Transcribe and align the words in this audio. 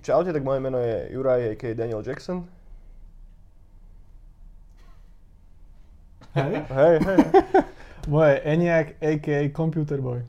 Čaute, 0.00 0.32
tak 0.32 0.40
moje 0.40 0.60
meno 0.64 0.80
je 0.80 1.12
Juraj, 1.12 1.52
a.k. 1.52 1.76
Daniel 1.76 2.00
Jackson. 2.00 2.48
Hej? 6.32 6.64
Hej, 6.72 6.94
hej. 7.04 7.18
Moje 8.08 8.40
ENIAC, 8.44 8.96
a.k.a. 8.96 9.44
Computer 9.52 10.00
Boy. 10.00 10.24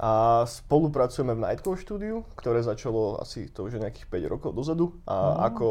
A 0.00 0.42
spolupracujeme 0.48 1.36
v 1.36 1.42
Nightcore 1.44 1.76
štúdiu, 1.76 2.24
ktoré 2.34 2.64
začalo 2.64 3.20
asi 3.20 3.52
to 3.52 3.68
už 3.68 3.76
nejakých 3.76 4.08
5 4.08 4.32
rokov 4.32 4.50
dozadu. 4.56 4.96
A 5.04 5.14
No. 5.14 5.44
ako 5.44 5.66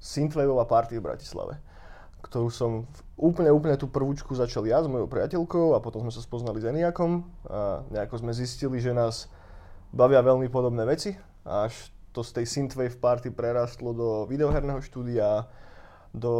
synthwaveová 0.00 0.64
party 0.64 0.96
v 0.96 1.06
Bratislave. 1.12 1.60
Ktorú 2.24 2.48
som 2.48 2.88
úplne, 3.20 3.52
úplne 3.52 3.76
tú 3.76 3.86
prvúčku 3.86 4.32
začal 4.32 4.64
ja 4.64 4.80
s 4.80 4.88
mojou 4.88 5.06
priateľkou 5.06 5.76
a 5.76 5.82
potom 5.82 6.08
sme 6.08 6.12
sa 6.14 6.24
spoznali 6.24 6.58
s 6.62 6.66
Eniakom 6.66 7.26
a 7.46 7.84
nejako 7.92 8.22
sme 8.22 8.32
zistili, 8.32 8.80
že 8.80 8.96
nás 8.96 9.28
bavia 9.92 10.24
veľmi 10.24 10.48
podobné 10.48 10.88
veci. 10.88 11.14
Až 11.42 11.74
to 12.12 12.20
z 12.20 12.30
tej 12.32 12.46
synthwave 12.46 12.96
party 12.96 13.32
prerastlo 13.32 13.90
do 13.90 14.08
videoherného 14.28 14.78
štúdia, 14.78 15.48
do 16.12 16.34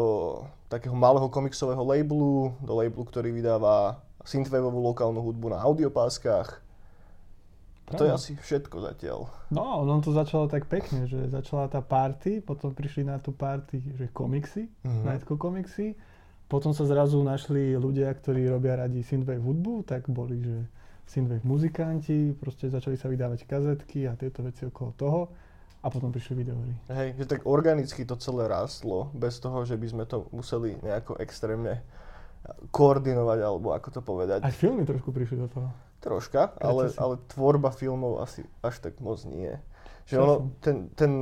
takého 0.69 0.93
malého 0.93 1.27
komiksového 1.27 1.81
labelu, 1.81 2.53
do 2.61 2.73
labelu, 2.77 3.05
ktorý 3.09 3.33
vydáva 3.33 3.99
synthwaveovú 4.23 4.79
lokálnu 4.85 5.19
hudbu 5.19 5.49
na 5.49 5.59
audiopáskach. 5.59 6.61
A 7.89 7.99
to 7.99 8.05
je 8.07 8.13
asi 8.15 8.33
všetko 8.37 8.79
zatiaľ. 8.79 9.29
No, 9.51 9.83
ono 9.83 10.01
to 10.01 10.15
začalo 10.15 10.47
tak 10.47 10.65
pekne, 10.65 11.05
že 11.05 11.29
začala 11.29 11.69
tá 11.69 11.83
party, 11.83 12.41
potom 12.41 12.73
prišli 12.73 13.05
na 13.05 13.19
tú 13.19 13.33
party, 13.33 13.97
že 13.97 14.07
komiksy, 14.13 14.69
Mhm. 14.69 14.87
mm-hmm. 14.87 15.05
Nightco 15.09 15.35
komiksy, 15.37 15.87
potom 16.47 16.77
sa 16.77 16.85
zrazu 16.85 17.21
našli 17.25 17.73
ľudia, 17.75 18.13
ktorí 18.13 18.45
robia 18.45 18.77
radi 18.77 19.01
synthwave 19.01 19.41
hudbu, 19.41 19.89
tak 19.89 20.05
boli, 20.07 20.37
že 20.41 20.57
synthwave 21.13 21.45
muzikanti, 21.45 22.33
proste 22.33 22.73
začali 22.73 22.97
sa 22.97 23.13
vydávať 23.13 23.45
kazetky 23.45 24.09
a 24.09 24.17
tieto 24.17 24.41
veci 24.41 24.65
okolo 24.65 24.91
toho 24.97 25.21
a 25.85 25.87
potom 25.93 26.09
prišli 26.09 26.41
videohry. 26.41 26.73
Hej, 26.89 27.21
že 27.21 27.27
tak 27.29 27.45
organicky 27.45 28.09
to 28.09 28.17
celé 28.17 28.49
rástlo, 28.49 29.13
bez 29.13 29.37
toho, 29.43 29.67
že 29.69 29.77
by 29.77 29.87
sme 29.93 30.05
to 30.09 30.31
museli 30.33 30.79
nejako 30.81 31.21
extrémne 31.21 31.85
koordinovať, 32.71 33.39
alebo 33.43 33.75
ako 33.75 33.89
to 33.93 34.01
povedať. 34.01 34.41
Aj 34.47 34.55
filmy 34.55 34.89
trošku 34.89 35.13
prišli 35.13 35.43
do 35.43 35.49
toho. 35.53 35.69
Troška, 36.03 36.59
ale, 36.59 36.91
ale 36.99 37.15
tvorba 37.31 37.71
filmov 37.71 38.23
asi 38.23 38.43
až 38.65 38.83
tak 38.83 38.99
moc 38.99 39.23
nie. 39.23 39.55
Že 40.11 40.17
ono, 40.19 40.35
ten, 40.59 40.91
ten, 40.99 41.13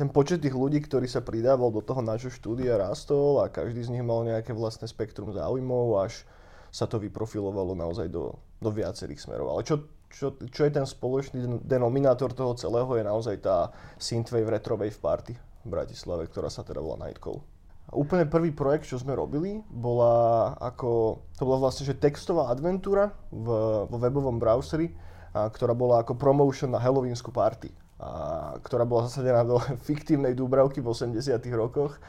ten 0.00 0.08
počet 0.08 0.40
tých 0.40 0.56
ľudí, 0.56 0.80
ktorý 0.80 1.04
sa 1.04 1.20
pridával 1.20 1.68
do 1.68 1.84
toho 1.84 2.00
nášho 2.00 2.32
štúdia 2.32 2.80
rástol 2.80 3.44
a 3.44 3.52
každý 3.52 3.84
z 3.84 3.92
nich 3.92 4.04
mal 4.04 4.24
nejaké 4.24 4.56
vlastné 4.56 4.88
spektrum 4.88 5.36
záujmov, 5.36 6.00
až 6.00 6.24
sa 6.72 6.88
to 6.88 6.96
vyprofilovalo 6.96 7.76
naozaj 7.76 8.08
do, 8.08 8.32
do 8.56 8.70
viacerých 8.72 9.20
smerov. 9.20 9.52
Ale 9.52 9.62
čo, 9.68 9.92
čo, 10.08 10.32
čo 10.48 10.64
je 10.64 10.72
ten 10.72 10.88
spoločný 10.88 11.38
den- 11.44 11.60
denominátor 11.60 12.32
toho 12.32 12.56
celého 12.56 12.88
je 12.96 13.04
naozaj 13.04 13.36
tá 13.44 13.68
Synthwave 14.00 14.48
Retrowave 14.48 14.96
Party 14.96 15.36
v 15.36 15.68
Bratislave, 15.68 16.32
ktorá 16.32 16.48
sa 16.48 16.64
teda 16.64 16.80
volá 16.80 17.04
Nightcall. 17.04 17.44
A 17.92 18.00
úplne 18.00 18.24
prvý 18.24 18.56
projekt, 18.56 18.88
čo 18.88 18.96
sme 18.96 19.12
robili, 19.12 19.60
bola 19.68 20.56
ako, 20.64 21.20
to 21.36 21.44
bola 21.44 21.68
vlastne 21.68 21.84
že 21.84 22.00
textová 22.00 22.48
adventúra 22.48 23.12
v, 23.28 23.48
vo 23.84 23.96
webovom 24.00 24.40
browseri, 24.40 24.96
a, 25.36 25.52
ktorá 25.52 25.76
bola 25.76 26.00
ako 26.00 26.16
promotion 26.16 26.72
na 26.72 26.80
Halloweensku 26.80 27.28
party, 27.28 27.68
a, 28.00 28.56
ktorá 28.64 28.88
bola 28.88 29.12
zasadená 29.12 29.44
do 29.44 29.60
fiktívnej 29.88 30.32
Dúbravky 30.32 30.80
v 30.80 30.88
80 30.88 31.36
rokoch, 31.52 32.00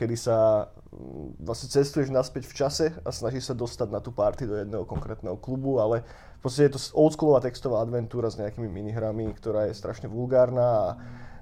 kedy 0.00 0.16
sa 0.16 0.68
mm, 0.88 1.44
vlastne 1.44 1.68
cestuješ 1.68 2.08
naspäť 2.08 2.48
v 2.48 2.56
čase 2.56 2.86
a 3.04 3.12
snažíš 3.12 3.52
sa 3.52 3.54
dostať 3.54 3.88
na 3.92 4.00
tú 4.00 4.16
party 4.16 4.48
do 4.48 4.56
jedného 4.56 4.88
konkrétneho 4.88 5.36
klubu, 5.36 5.76
ale 5.76 6.00
v 6.40 6.40
podstate 6.40 6.72
je 6.72 6.80
to 6.80 6.96
oldschoolová 6.96 7.44
textová 7.44 7.84
adventúra 7.84 8.32
s 8.32 8.40
nejakými 8.40 8.64
minihrami, 8.64 9.28
ktorá 9.36 9.68
je 9.68 9.76
strašne 9.76 10.08
vulgárna 10.08 10.64
a 10.64 10.86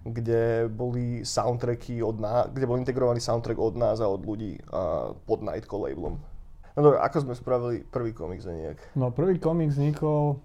kde 0.03 0.67
boli 0.67 1.23
soundtracky 1.23 2.03
od 2.03 2.19
nás, 2.19 2.51
kde 2.51 2.67
bol 2.67 2.83
integrovaný 2.83 3.23
soundtrack 3.23 3.59
od 3.63 3.75
nás 3.79 4.03
a 4.03 4.11
od 4.11 4.27
ľudí 4.27 4.59
a 4.75 5.15
pod 5.15 5.47
Nightcall 5.47 5.87
labelom. 5.87 6.19
No 6.75 6.81
dobre, 6.83 6.99
ako 6.99 7.31
sme 7.31 7.35
spravili 7.39 7.77
prvý 7.87 8.11
komiks 8.11 8.47
nejak? 8.47 8.99
No 8.99 9.15
prvý 9.15 9.39
komik 9.39 9.71
vznikol, 9.71 10.39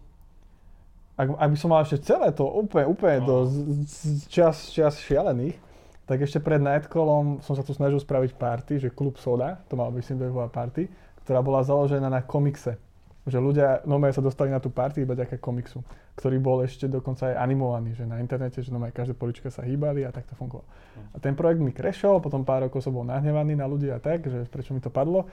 ak, 1.14 1.30
ak 1.30 1.50
by 1.54 1.58
som 1.58 1.70
mal 1.70 1.86
ešte 1.86 2.10
celé 2.10 2.34
to 2.34 2.46
úplne, 2.46 2.90
úplne 2.90 3.22
do 3.22 3.46
z, 3.46 3.86
z, 3.86 4.22
čas, 4.30 4.74
čas 4.74 4.98
šialených, 4.98 5.58
tak 6.04 6.20
ešte 6.20 6.44
pred 6.44 6.60
Nightcallom 6.60 7.40
som 7.40 7.56
sa 7.56 7.64
tu 7.64 7.72
snažil 7.72 7.96
spraviť 7.96 8.36
party, 8.36 8.74
že 8.84 8.90
klub 8.92 9.16
Soda, 9.16 9.64
to 9.72 9.80
mala 9.80 9.88
byť 9.96 10.04
synthwaveová 10.04 10.52
party, 10.52 10.92
ktorá 11.24 11.40
bola 11.40 11.64
založená 11.64 12.12
na 12.12 12.20
komikse. 12.20 12.76
Že 13.24 13.40
ľudia 13.40 13.68
normálne 13.88 14.12
sa 14.12 14.20
dostali 14.20 14.52
na 14.52 14.60
tú 14.60 14.68
party 14.68 15.08
iba 15.08 15.16
ďaká 15.16 15.40
komiksu, 15.40 15.80
ktorý 16.20 16.44
bol 16.44 16.60
ešte 16.60 16.92
dokonca 16.92 17.32
aj 17.32 17.40
animovaný, 17.40 17.96
že 17.96 18.04
na 18.04 18.20
internete, 18.20 18.60
že 18.60 18.68
normálne 18.68 18.92
každé 18.92 19.16
polička 19.16 19.48
sa 19.48 19.64
hýbali 19.64 20.04
a 20.04 20.12
tak 20.12 20.28
to 20.28 20.36
fungovalo. 20.36 20.68
A 21.16 21.24
ten 21.24 21.32
projekt 21.32 21.64
mi 21.64 21.72
krešol, 21.72 22.20
potom 22.20 22.44
pár 22.44 22.68
rokov 22.68 22.84
som 22.84 22.92
bol 22.92 23.08
nahnevaný 23.08 23.56
na 23.56 23.64
ľudí 23.64 23.88
a 23.88 24.04
tak, 24.04 24.28
že 24.28 24.44
prečo 24.52 24.76
mi 24.76 24.84
to 24.84 24.92
padlo. 24.92 25.32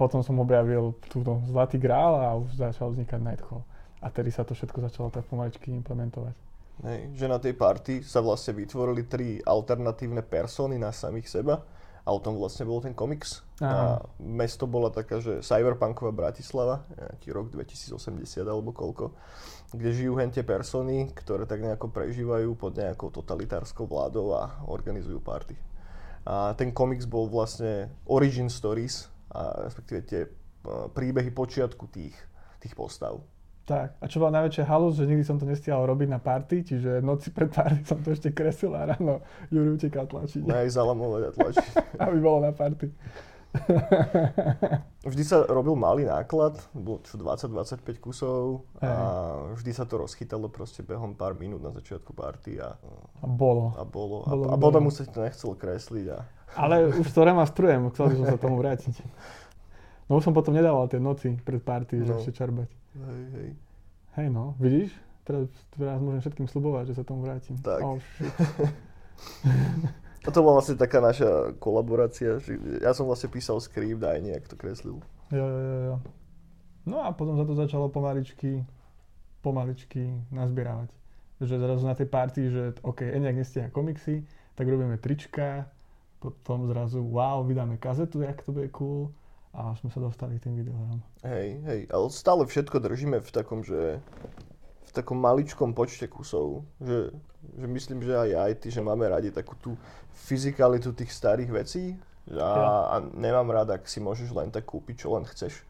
Potom 0.00 0.24
som 0.24 0.40
objavil 0.40 0.96
túto 1.12 1.44
Zlatý 1.44 1.76
grál 1.76 2.16
a 2.24 2.32
už 2.40 2.56
začal 2.56 2.96
vznikať 2.96 3.20
Nightcall. 3.20 3.68
A 4.00 4.08
tedy 4.08 4.32
sa 4.32 4.40
to 4.48 4.56
všetko 4.56 4.80
začalo 4.80 5.12
tak 5.12 5.28
pomaličky 5.28 5.68
implementovať. 5.76 6.49
Hej, 6.80 7.12
že 7.12 7.26
na 7.28 7.36
tej 7.36 7.52
party 7.52 8.00
sa 8.00 8.24
vlastne 8.24 8.56
vytvorili 8.56 9.04
tri 9.04 9.36
alternatívne 9.44 10.24
persony 10.24 10.80
na 10.80 10.88
samých 10.96 11.28
seba 11.28 11.60
a 12.00 12.08
o 12.08 12.18
tom 12.18 12.40
vlastne 12.40 12.64
bol 12.64 12.80
ten 12.80 12.96
komiks. 12.96 13.44
A 13.60 13.68
Aha. 13.68 14.00
mesto 14.16 14.64
bola 14.64 14.88
taká, 14.88 15.20
že 15.20 15.44
cyberpunková 15.44 16.08
Bratislava, 16.16 16.88
nejaký 16.96 17.28
rok 17.36 17.52
2080 17.52 18.00
alebo 18.48 18.72
koľko, 18.72 19.12
kde 19.76 19.90
žijú 19.92 20.16
hen 20.16 20.32
tie 20.32 20.40
persony, 20.40 21.12
ktoré 21.12 21.44
tak 21.44 21.60
nejako 21.60 21.92
prežívajú 21.92 22.56
pod 22.56 22.72
nejakou 22.80 23.12
totalitárskou 23.12 23.84
vládou 23.84 24.32
a 24.32 24.64
organizujú 24.64 25.20
party. 25.20 25.60
A 26.24 26.56
ten 26.56 26.72
komiks 26.72 27.04
bol 27.04 27.28
vlastne 27.28 27.92
origin 28.08 28.48
stories, 28.48 29.08
a 29.30 29.68
respektíve 29.68 30.00
tie 30.08 30.22
eh, 30.24 30.30
príbehy 30.96 31.28
počiatku 31.30 31.84
tých, 31.92 32.16
tých 32.64 32.72
postav. 32.72 33.20
Tak, 33.70 33.88
a 33.96 34.04
čo 34.04 34.18
bola 34.18 34.34
najväčšia 34.36 34.66
halus, 34.66 34.98
že 34.98 35.06
nikdy 35.06 35.22
som 35.22 35.38
to 35.38 35.46
nestihal 35.46 35.86
robiť 35.86 36.08
na 36.08 36.18
party, 36.18 36.66
čiže 36.66 36.98
noci 36.98 37.30
pred 37.30 37.46
party 37.48 37.86
som 37.86 38.02
to 38.02 38.10
ešte 38.10 38.30
kresil 38.30 38.74
a 38.74 38.82
ráno 38.84 39.22
Juri 39.46 39.70
utekal 39.72 40.04
tlačiť, 40.04 40.42
Aj 40.44 40.66
zalamovať 40.66 41.22
a 41.22 41.30
tlačiť. 41.30 41.66
aby 42.02 42.18
bolo 42.18 42.42
na 42.42 42.50
party. 42.50 42.90
Vždy 45.02 45.22
sa 45.22 45.42
robil 45.44 45.74
malý 45.74 46.02
náklad, 46.02 46.58
bolo 46.70 47.02
čo 47.02 47.14
20-25 47.16 47.82
kusov 47.98 48.66
a 48.78 48.90
vždy 49.54 49.70
sa 49.70 49.82
to 49.82 49.98
rozchytalo 49.98 50.46
proste 50.46 50.82
behom 50.82 51.14
pár 51.14 51.34
minút 51.34 51.58
na 51.58 51.70
začiatku 51.70 52.10
party 52.10 52.58
a, 52.58 52.74
A 53.18 53.26
bolo. 53.26 53.74
a 53.74 53.82
bolo. 53.82 54.22
Bolo 54.22 54.44
A, 54.50 54.54
potom 54.54 54.86
už 54.86 54.94
sa 54.96 55.06
to 55.06 55.20
nechcelo 55.20 55.54
kresliť 55.54 56.06
a 56.10 56.18
Ale 56.54 56.90
už 56.92 57.06
to 57.06 57.22
remastrujem, 57.22 57.86
chcel 57.90 58.06
by 58.08 58.14
som 58.16 58.26
sa 58.28 58.38
tomu 58.38 58.58
vrátiť. 58.58 58.94
No 60.10 60.18
už 60.18 60.26
som 60.26 60.34
potom 60.34 60.50
nedával 60.50 60.90
tie 60.90 60.98
noci 60.98 61.38
pred 61.38 61.62
party, 61.62 62.02
že 62.02 62.10
No. 62.10 62.18
ešte 62.18 62.34
čarbať. 62.34 62.66
Hej, 62.94 63.24
hej. 63.36 63.48
Hej 64.18 64.28
no, 64.34 64.58
vidíš? 64.58 64.90
Teraz, 65.22 65.46
teraz 65.76 66.02
môžem 66.02 66.20
všetkým 66.26 66.46
slubovať, 66.50 66.90
že 66.90 66.98
sa 66.98 67.04
tomu 67.06 67.22
vrátim. 67.22 67.54
Tak. 67.62 67.80
Oh. 67.84 67.98
A 70.20 70.28
to 70.28 70.44
bola 70.44 70.60
vlastne 70.60 70.76
taká 70.76 71.00
naša 71.00 71.56
kolaborácia, 71.56 72.36
že 72.44 72.58
ja 72.84 72.92
som 72.92 73.08
vlastne 73.08 73.32
písal 73.32 73.56
skript 73.56 74.04
a 74.04 74.12
aj 74.16 74.20
nejak 74.20 74.44
to 74.52 74.56
kreslil. 74.58 75.00
Jo, 75.32 75.46
jo, 75.48 75.60
jo, 75.64 75.80
jo. 75.88 75.96
No 76.84 77.00
a 77.00 77.08
potom 77.16 77.40
sa 77.40 77.48
to 77.48 77.56
začalo 77.56 77.88
pomaličky, 77.88 78.60
pomaličky 79.40 80.12
nazbierávať. 80.28 80.92
Že 81.40 81.56
zrazu 81.56 81.84
na 81.88 81.96
tej 81.96 82.08
party, 82.12 82.40
že 82.52 82.62
OK, 82.84 83.00
Eniak 83.00 83.40
nestíha 83.40 83.72
komiksy, 83.72 84.28
tak 84.52 84.68
robíme 84.68 85.00
trička, 85.00 85.72
potom 86.20 86.68
zrazu 86.68 87.00
wow, 87.00 87.40
vydáme 87.40 87.80
kazetu, 87.80 88.20
jak 88.20 88.44
to 88.44 88.52
bude 88.52 88.68
cool 88.76 89.08
a 89.50 89.74
sme 89.74 89.90
sa 89.90 89.98
dostali 89.98 90.38
k 90.38 90.46
tým 90.46 90.54
videohrám. 90.62 90.98
Hej, 91.26 91.48
hej, 91.66 91.80
ale 91.90 92.06
stále 92.14 92.42
všetko 92.46 92.76
držíme 92.78 93.18
v 93.18 93.30
takom, 93.34 93.66
že 93.66 93.98
v 94.86 94.92
takom 94.94 95.18
maličkom 95.18 95.74
počte 95.74 96.06
kusov, 96.10 96.66
že, 96.82 97.14
že 97.58 97.66
myslím, 97.66 98.02
že 98.02 98.14
aj 98.14 98.30
aj 98.34 98.52
ty, 98.62 98.68
že 98.74 98.82
máme 98.82 99.06
radi 99.06 99.30
takú 99.30 99.54
tú 99.58 99.74
fyzikalitu 100.26 100.94
tých 100.94 101.10
starých 101.14 101.50
vecí 101.50 101.94
a, 102.34 102.50
a 102.90 102.96
nemám 103.14 103.50
rád, 103.50 103.78
ak 103.78 103.90
si 103.90 103.98
môžeš 103.98 104.30
len 104.34 104.50
tak 104.50 104.66
kúpiť, 104.66 105.06
čo 105.06 105.14
len 105.14 105.26
chceš. 105.26 105.66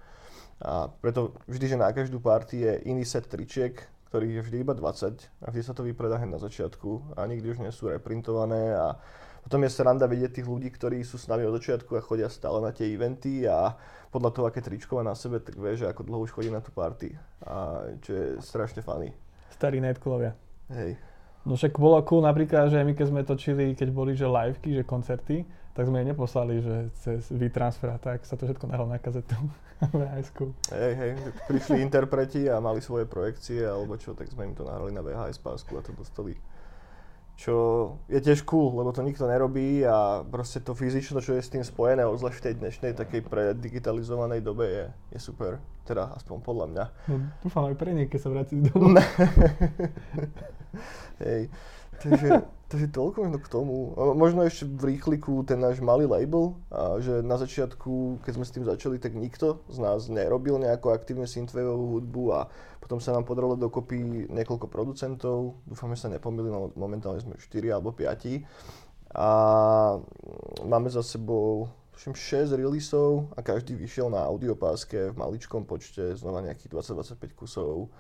A 0.61 0.93
preto 0.93 1.32
vždy, 1.49 1.73
že 1.73 1.81
na 1.81 1.88
každú 1.88 2.21
party 2.21 2.69
je 2.69 2.73
iný 2.85 3.09
set 3.09 3.25
tričiek, 3.29 3.81
ktorých 4.12 4.35
je 4.37 4.44
vždy 4.44 4.56
iba 4.61 4.75
20 4.77 5.41
a 5.41 5.47
vždy 5.49 5.62
sa 5.65 5.73
to 5.73 5.87
vypredá 5.87 6.21
na 6.21 6.37
začiatku 6.37 7.17
a 7.17 7.25
nikdy 7.25 7.56
už 7.56 7.62
nie 7.65 7.73
sú 7.73 7.88
reprintované 7.88 8.77
a 8.77 9.00
potom 9.41 9.65
je 9.65 9.71
sranda 9.73 10.05
vidieť 10.05 10.41
tých 10.41 10.47
ľudí, 10.49 10.69
ktorí 10.69 11.01
sú 11.01 11.17
s 11.17 11.27
nami 11.27 11.49
od 11.49 11.57
začiatku 11.57 11.97
a 11.97 12.05
chodia 12.05 12.29
stále 12.29 12.61
na 12.61 12.71
tie 12.71 12.93
eventy 12.93 13.49
a 13.49 13.75
podľa 14.13 14.31
toho, 14.35 14.45
aké 14.51 14.61
tričko 14.61 14.99
má 15.01 15.05
na 15.07 15.17
sebe, 15.17 15.41
tak 15.41 15.57
vie, 15.57 15.79
že 15.79 15.87
ako 15.87 16.03
dlho 16.03 16.27
už 16.27 16.35
chodí 16.35 16.51
na 16.51 16.61
tú 16.61 16.75
party. 16.75 17.15
A 17.47 17.89
čo 18.05 18.11
je 18.13 18.27
strašne 18.43 18.83
funny. 18.83 19.15
Starí 19.55 19.79
Nightcallovia. 19.79 20.35
Hej. 20.71 20.99
No 21.47 21.57
však 21.57 21.81
bolo 21.81 21.97
cool 22.05 22.21
napríklad, 22.21 22.69
že 22.69 22.85
my 22.85 22.93
keď 22.93 23.07
sme 23.09 23.23
točili, 23.25 23.73
keď 23.73 23.89
boli 23.95 24.13
že 24.13 24.29
liveky, 24.29 24.77
že 24.77 24.85
koncerty, 24.85 25.49
tak 25.73 25.89
sme 25.89 26.03
jej 26.03 26.13
neposlali, 26.13 26.61
že 26.61 26.77
cez 27.01 27.33
WeTransfer 27.33 27.95
a 27.95 27.99
tak 27.99 28.27
sa 28.29 28.37
to 28.37 28.45
všetko 28.45 28.69
nahralo 28.69 28.93
na 28.93 29.01
kazetu 29.01 29.39
v 29.81 30.21
school. 30.29 30.53
Hej, 30.69 30.93
hej, 31.01 31.11
prišli 31.49 31.81
interpreti 31.81 32.45
a 32.51 32.61
mali 32.61 32.85
svoje 32.85 33.09
projekcie 33.09 33.65
alebo 33.65 33.97
čo, 33.97 34.13
tak 34.13 34.29
sme 34.29 34.51
im 34.51 34.55
to 34.59 34.69
nahrali 34.69 34.93
na 34.93 35.01
VHS 35.01 35.41
pásku 35.41 35.73
a 35.79 35.81
to 35.81 35.97
dostali 35.97 36.37
čo 37.41 37.57
je 38.05 38.21
tiež 38.21 38.45
cool, 38.45 38.69
lebo 38.77 38.93
to 38.93 39.01
nikto 39.01 39.25
nerobí 39.25 39.81
a 39.89 40.21
proste 40.29 40.61
to 40.61 40.77
fyzično, 40.77 41.25
čo 41.25 41.33
je 41.33 41.41
s 41.41 41.49
tým 41.49 41.65
spojené, 41.65 42.05
obzvlášť 42.05 42.37
v 42.37 42.45
tej 42.45 42.55
dnešnej 42.61 42.93
takej 42.93 43.25
predigitalizovanej 43.33 44.45
dobe 44.45 44.69
je, 44.69 44.85
je 45.17 45.21
super. 45.25 45.57
Teda 45.89 46.13
aspoň 46.13 46.37
podľa 46.45 46.67
mňa. 46.69 46.85
No, 47.09 47.17
dúfam 47.41 47.65
aj 47.73 47.81
pre 47.81 47.97
nie, 47.97 48.13
keď 48.13 48.21
sa 48.21 48.29
vráti 48.29 48.61
domov. 48.61 49.01
Hej. 51.25 51.49
Takže, 52.00 52.49
takže 52.73 52.87
toľko 52.97 53.29
možno 53.29 53.38
k 53.44 53.52
tomu. 53.52 53.93
Možno 54.17 54.41
ešte 54.41 54.64
v 54.64 54.97
rýchliku 54.97 55.44
ten 55.44 55.61
náš 55.61 55.85
malý 55.85 56.08
label, 56.08 56.56
a 56.73 56.97
že 56.97 57.20
na 57.20 57.37
začiatku, 57.37 58.25
keď 58.25 58.32
sme 58.32 58.44
s 58.49 58.55
tým 58.56 58.64
začali, 58.64 58.97
tak 58.97 59.12
nikto 59.12 59.61
z 59.69 59.79
nás 59.85 60.08
nerobil 60.08 60.56
nejakú 60.56 60.88
aktívne 60.88 61.29
synthwaveovú 61.29 62.00
hudbu 62.00 62.23
a 62.32 62.49
potom 62.81 62.97
sa 62.97 63.12
nám 63.12 63.29
podarilo 63.29 63.61
dokopy 63.61 64.32
niekoľko 64.32 64.67
producentov. 64.73 65.61
Dúfam, 65.69 65.93
že 65.93 66.08
sa 66.08 66.08
nepomýlim, 66.08 66.73
momentálne 66.73 67.20
sme 67.20 67.37
4 67.37 67.76
alebo 67.76 67.93
5. 67.93 68.49
A 69.12 69.29
máme 70.64 70.88
za 70.88 71.05
sebou 71.05 71.69
6 72.00 72.17
releaseov 72.56 73.29
a 73.37 73.44
každý 73.44 73.76
vyšiel 73.76 74.08
na 74.08 74.25
audiopáske 74.25 75.12
v 75.12 75.19
maličkom 75.20 75.69
počte, 75.69 76.17
znova 76.17 76.41
nejakých 76.41 76.73
20-25 76.96 77.37
kusov. 77.37 77.93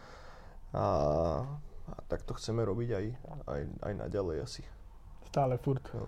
A 0.72 1.44
a 1.92 2.00
tak 2.08 2.22
to 2.22 2.34
chceme 2.34 2.64
robiť 2.64 2.90
aj, 2.92 3.06
aj, 3.46 3.62
aj 3.82 3.92
naďalej 3.94 4.36
asi. 4.42 4.62
Stále 5.26 5.58
furt. 5.58 5.84
No. 5.94 6.06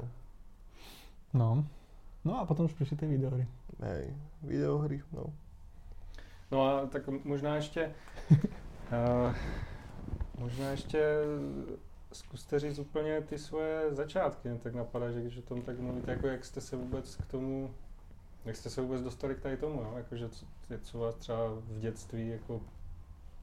no. 1.33 1.51
No 2.25 2.39
a 2.39 2.47
potom 2.47 2.71
už 2.71 2.79
prišli 2.79 2.97
tie 3.03 3.11
videohry. 3.11 3.47
Hej, 3.83 4.15
videohry, 4.47 5.03
no. 5.11 5.35
No 6.51 6.59
a 6.67 6.87
tak 6.87 7.09
možná 7.25 7.57
ještě, 7.57 7.91
uh, 8.31 9.35
možná 10.39 10.71
ještě 10.71 11.03
zkuste 12.13 12.59
říct 12.59 12.79
úplně 12.79 13.21
ty 13.21 13.39
svoje 13.39 13.95
začátky. 13.95 14.49
Mě 14.49 14.59
tak 14.59 14.75
napadá, 14.75 15.11
že 15.11 15.21
když 15.21 15.39
o 15.39 15.43
tom 15.43 15.63
tak 15.63 15.79
mluvíte, 15.79 16.11
jako 16.11 16.27
jak 16.27 16.45
jste 16.45 16.61
se 16.61 16.77
vůbec 16.77 17.17
k 17.17 17.27
tomu, 17.27 17.75
jak 18.45 18.57
jste 18.57 18.71
se 18.71 18.81
vůbec 18.81 19.03
dostali 19.03 19.35
k 19.35 19.41
tady 19.41 19.57
tomu, 19.57 19.81
jo? 19.81 19.95
Jako, 19.97 20.17
že 20.17 20.29
co, 20.29 20.47
co 20.83 20.99
vás 20.99 21.15
třeba 21.15 21.49
v 21.55 21.79
dětství 21.79 22.29
jako 22.29 22.61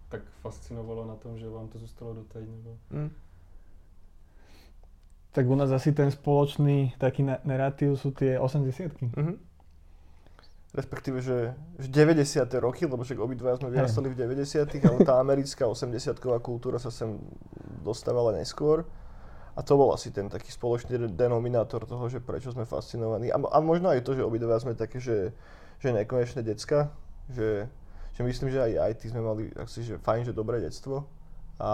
tak 0.10 0.22
fascinovalo 0.42 1.06
na 1.06 1.16
tom, 1.16 1.38
že 1.38 1.46
vám 1.46 1.70
to 1.70 1.78
zostalo 1.78 2.14
doteď? 2.14 2.44
Nebo... 2.50 2.70
Mm. 2.90 3.10
Tak 5.32 5.46
u 5.46 5.56
nás 5.56 5.70
asi 5.70 5.94
ten 5.94 6.10
spoločný 6.10 6.98
taký 6.98 7.22
narratív 7.22 8.02
sú 8.02 8.10
tie 8.10 8.42
80 8.42 8.98
mm-hmm. 8.98 9.38
Respektíve, 10.70 11.18
že, 11.18 11.58
že 11.82 11.90
90. 11.90 12.46
roky, 12.62 12.86
lebo 12.86 13.02
však 13.02 13.18
obidva 13.18 13.58
sme 13.58 13.74
vyrastali 13.74 14.14
v 14.14 14.22
90. 14.22 14.70
ale 14.70 15.02
tá 15.02 15.18
americká 15.18 15.66
80-ková 15.66 16.38
kultúra 16.46 16.78
sa 16.78 16.94
sem 16.94 17.18
dostávala 17.82 18.38
neskôr. 18.38 18.86
A 19.58 19.66
to 19.66 19.74
bol 19.74 19.90
asi 19.90 20.14
ten 20.14 20.30
taký 20.30 20.54
spoločný 20.54 21.10
denominátor 21.18 21.90
toho, 21.90 22.06
že 22.06 22.22
prečo 22.22 22.54
sme 22.54 22.70
fascinovaní. 22.70 23.34
A, 23.34 23.42
a 23.42 23.58
možno 23.66 23.90
aj 23.90 24.06
to, 24.06 24.14
že 24.14 24.22
obidva 24.22 24.62
sme 24.62 24.78
také, 24.78 25.02
že, 25.02 25.34
že 25.82 25.90
nekonečné 25.90 26.46
decka, 26.46 26.94
že 27.34 27.66
že 28.14 28.22
myslím, 28.24 28.50
že 28.52 28.60
aj, 28.62 28.72
aj 28.78 28.94
ty 29.00 29.06
sme 29.10 29.22
mali 29.22 29.44
asi, 29.56 29.84
že 29.84 30.02
fajn, 30.02 30.30
že 30.30 30.34
dobré 30.34 30.60
detstvo. 30.60 31.08
A, 31.60 31.72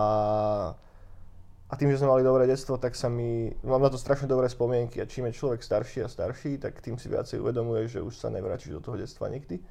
a 1.69 1.73
tým, 1.77 1.89
že 1.93 2.01
sme 2.01 2.11
mali 2.11 2.23
dobré 2.25 2.45
detstvo, 2.49 2.77
tak 2.77 2.97
sa 2.97 3.09
mi, 3.09 3.53
mám 3.65 3.81
na 3.81 3.89
to 3.89 3.97
strašne 3.97 4.29
dobré 4.29 4.49
spomienky 4.49 5.01
a 5.01 5.09
čím 5.09 5.29
je 5.29 5.37
človek 5.37 5.61
starší 5.61 6.05
a 6.05 6.09
starší, 6.09 6.57
tak 6.57 6.81
tým 6.81 6.97
si 6.97 7.09
viacej 7.09 7.41
uvedomuje, 7.41 7.89
že 7.89 8.01
už 8.01 8.17
sa 8.17 8.29
nevrátiš 8.29 8.77
do 8.77 8.81
toho 8.81 8.97
detstva 8.97 9.29
nikdy. 9.29 9.61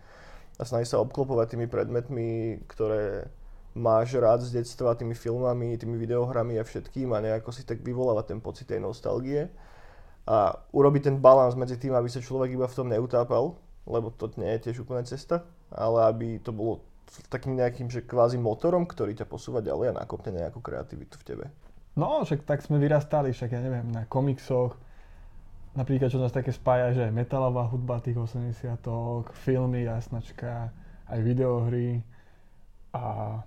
A 0.59 0.63
snaží 0.63 0.87
sa 0.87 1.03
obklopovať 1.03 1.59
tými 1.59 1.67
predmetmi, 1.67 2.63
ktoré 2.71 3.27
máš 3.75 4.15
rád 4.15 4.47
z 4.47 4.63
detstva, 4.63 4.95
tými 4.95 5.19
filmami, 5.19 5.75
tými 5.75 5.99
videohrami 5.99 6.63
a 6.63 6.65
všetkým 6.65 7.11
a 7.11 7.19
nejako 7.19 7.51
si 7.51 7.67
tak 7.67 7.83
vyvoláva 7.83 8.23
ten 8.23 8.39
pocit 8.39 8.71
tej 8.71 8.79
nostalgie. 8.79 9.51
A 10.25 10.57
urobiť 10.73 11.11
ten 11.11 11.17
balans 11.19 11.59
medzi 11.59 11.77
tým, 11.77 11.93
aby 11.93 12.07
sa 12.09 12.23
človek 12.23 12.55
iba 12.55 12.71
v 12.71 12.77
tom 12.79 12.89
neutápal, 12.89 13.59
lebo 13.85 14.09
to 14.15 14.31
nie 14.41 14.57
je 14.57 14.71
tiež 14.71 14.87
úplne 14.87 15.05
cesta, 15.05 15.45
ale 15.75 15.99
aby 16.09 16.29
to 16.39 16.55
bolo 16.55 16.81
takým 17.31 17.59
nejakým, 17.59 17.91
že 17.91 18.03
kvázi 18.03 18.39
motorom, 18.41 18.87
ktorý 18.87 19.15
ťa 19.15 19.27
posúva 19.29 19.63
ďalej 19.63 19.95
a 19.95 19.99
nakopne 20.03 20.35
nejakú 20.35 20.59
kreativitu 20.59 21.21
v 21.21 21.27
tebe. 21.27 21.45
No, 21.95 22.27
však 22.27 22.43
tak 22.43 22.63
sme 22.67 22.83
vyrastali, 22.83 23.31
však 23.31 23.55
ja 23.55 23.61
neviem, 23.63 23.87
na 23.95 24.03
komiksoch, 24.11 24.75
napríklad 25.79 26.11
čo 26.11 26.19
nás 26.19 26.35
také 26.35 26.51
spája, 26.51 26.91
že 26.91 27.05
metalová 27.15 27.71
hudba 27.71 28.03
tých 28.03 28.19
80 28.19 28.83
filmy, 29.47 29.87
jasnačka, 29.87 30.75
aj 31.07 31.21
videohry 31.23 32.03
a, 32.91 33.39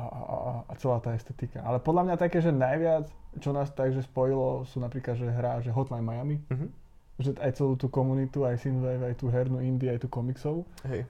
a, 0.00 0.04
a, 0.04 0.36
a 0.64 0.72
celá 0.80 0.96
tá 1.04 1.12
estetika. 1.12 1.60
Ale 1.60 1.76
podľa 1.84 2.08
mňa 2.08 2.16
také, 2.16 2.40
že 2.40 2.56
najviac, 2.56 3.04
čo 3.36 3.52
nás 3.52 3.68
takže 3.68 4.00
spojilo, 4.00 4.64
sú 4.64 4.80
napríklad, 4.80 5.20
že 5.20 5.28
hra, 5.28 5.60
že 5.60 5.68
Hotline 5.68 6.04
Miami. 6.04 6.40
Uh-huh 6.48 6.72
že 7.18 7.34
aj 7.42 7.58
celú 7.58 7.74
tú 7.74 7.90
komunitu, 7.90 8.46
aj 8.46 8.62
Synthwave, 8.62 9.02
aj 9.10 9.18
tú 9.18 9.26
hernú 9.26 9.58
Indie, 9.58 9.90
aj 9.90 10.06
tú 10.06 10.08
komiksov. 10.08 10.62
Hej. 10.86 11.02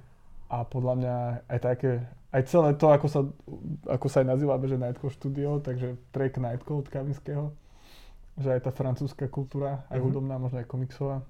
A 0.49 0.65
podľa 0.65 0.95
mňa 0.97 1.15
aj 1.49 1.59
také, 1.61 1.93
aj 2.33 2.43
celé 2.49 2.73
to, 2.77 2.89
ako 2.89 3.07
sa, 3.09 3.21
ako 3.85 4.07
sa 4.09 4.25
aj 4.25 4.27
nazývame, 4.33 4.65
že 4.65 4.81
Nightcode 4.81 5.17
Studio, 5.17 5.61
takže 5.61 6.01
track 6.13 6.41
Nightcode 6.41 6.89
Kavinského, 6.89 7.53
že 8.41 8.49
aj 8.57 8.61
tá 8.65 8.71
francúzska 8.73 9.29
kultúra, 9.29 9.85
aj 9.89 9.97
mm-hmm. 9.97 10.05
hudobná, 10.09 10.35
možno 10.41 10.65
aj 10.65 10.69
komiksová, 10.69 11.21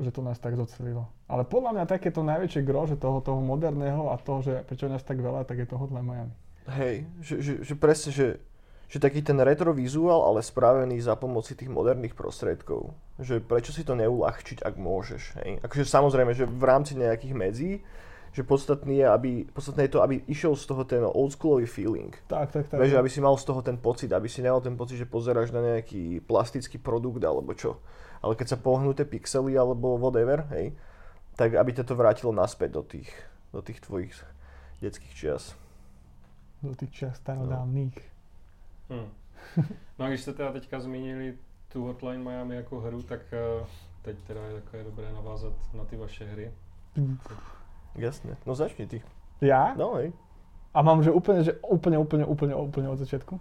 že 0.00 0.08
to 0.08 0.24
nás 0.24 0.40
tak 0.40 0.56
zocelilo. 0.56 1.04
Ale 1.28 1.44
podľa 1.44 1.76
mňa 1.76 1.84
takéto 1.84 2.24
najväčšie 2.24 2.64
gro, 2.64 2.88
že 2.88 2.96
toho, 2.96 3.20
toho 3.20 3.44
moderného 3.44 4.08
a 4.08 4.16
toho, 4.16 4.40
že 4.40 4.64
prečo 4.64 4.88
nás 4.88 5.04
tak 5.04 5.20
veľa, 5.20 5.44
tak 5.44 5.60
je 5.60 5.68
to 5.68 5.76
Hotline 5.76 6.08
Miami. 6.08 6.34
Hej, 6.64 7.04
že, 7.20 7.34
že, 7.44 7.52
že 7.60 7.74
presne, 7.76 8.10
že 8.10 8.26
že 8.88 9.02
taký 9.02 9.24
ten 9.24 9.40
retrovizuál, 9.40 10.22
ale 10.28 10.44
spravený 10.44 11.00
za 11.00 11.16
pomoci 11.16 11.56
tých 11.56 11.72
moderných 11.72 12.14
prostriedkov. 12.14 12.92
Že 13.18 13.40
prečo 13.42 13.72
si 13.72 13.82
to 13.82 13.96
neulahčiť, 13.96 14.60
ak 14.62 14.74
môžeš. 14.76 15.22
Hej? 15.42 15.50
Akože 15.64 15.84
samozrejme, 15.88 16.30
že 16.36 16.44
v 16.44 16.62
rámci 16.62 16.94
nejakých 16.94 17.34
medzí, 17.34 17.72
že 18.34 18.42
podstatné 18.42 18.98
je, 18.98 19.06
aby, 19.06 19.30
podstatné 19.46 19.86
je 19.86 19.94
to, 19.94 20.02
aby 20.02 20.26
išiel 20.26 20.58
z 20.58 20.66
toho 20.66 20.82
ten 20.82 21.06
oldschoolový 21.06 21.70
feeling. 21.70 22.10
Tak, 22.26 22.50
tak, 22.50 22.66
tak. 22.66 22.82
Vieš, 22.82 22.98
aby 22.98 23.06
si 23.06 23.22
mal 23.22 23.38
z 23.38 23.46
toho 23.46 23.62
ten 23.62 23.78
pocit, 23.78 24.10
aby 24.10 24.26
si 24.26 24.42
nemal 24.42 24.58
ten 24.58 24.74
pocit, 24.74 24.98
že 24.98 25.06
pozeráš 25.06 25.54
na 25.54 25.62
nejaký 25.62 26.18
plastický 26.26 26.82
produkt 26.82 27.22
alebo 27.22 27.54
čo. 27.54 27.78
Ale 28.18 28.34
keď 28.34 28.58
sa 28.58 28.58
pohnú 28.58 28.90
tie 28.90 29.06
pixely 29.06 29.54
alebo 29.54 29.94
whatever, 29.94 30.50
hej, 30.50 30.74
tak 31.38 31.54
aby 31.54 31.70
ťa 31.78 31.86
to 31.86 31.94
vrátilo 31.94 32.34
naspäť 32.34 32.70
do 32.74 32.82
tých, 32.82 33.10
do 33.54 33.62
tých 33.62 33.78
tvojich 33.78 34.10
detských 34.82 35.14
čias. 35.14 35.54
Do 36.58 36.74
tých 36.74 36.90
čias 36.90 37.22
starodávnych. 37.22 37.94
No. 38.90 38.98
Hmm. 38.98 39.10
No 39.98 40.04
a 40.04 40.08
když 40.08 40.20
jste 40.20 40.32
teda 40.32 40.52
teďka 40.52 40.80
zmínili 40.80 41.38
tu 41.68 41.86
Hotline 41.86 42.22
Miami 42.22 42.56
jako 42.56 42.80
hru, 42.80 43.02
tak 43.02 43.20
uh, 43.60 43.66
teď 44.02 44.16
teda 44.26 44.40
je 44.40 44.54
takové 44.54 44.84
dobré 44.84 45.12
navázat 45.12 45.52
na 45.74 45.84
ty 45.84 45.96
vaše 45.96 46.24
hry. 46.24 46.52
Jasne. 47.94 48.36
No 48.46 48.54
začni 48.54 48.86
ty. 48.86 49.02
Ja? 49.40 49.74
No 49.78 49.94
hej. 49.98 50.12
A 50.74 50.82
mám, 50.82 51.02
že 51.02 51.14
úplne, 51.14 51.46
že 51.46 51.54
úplne, 51.62 51.98
úplne, 51.98 52.26
úplne, 52.26 52.54
úplne 52.54 52.88
od 52.90 52.98
začiatku? 52.98 53.38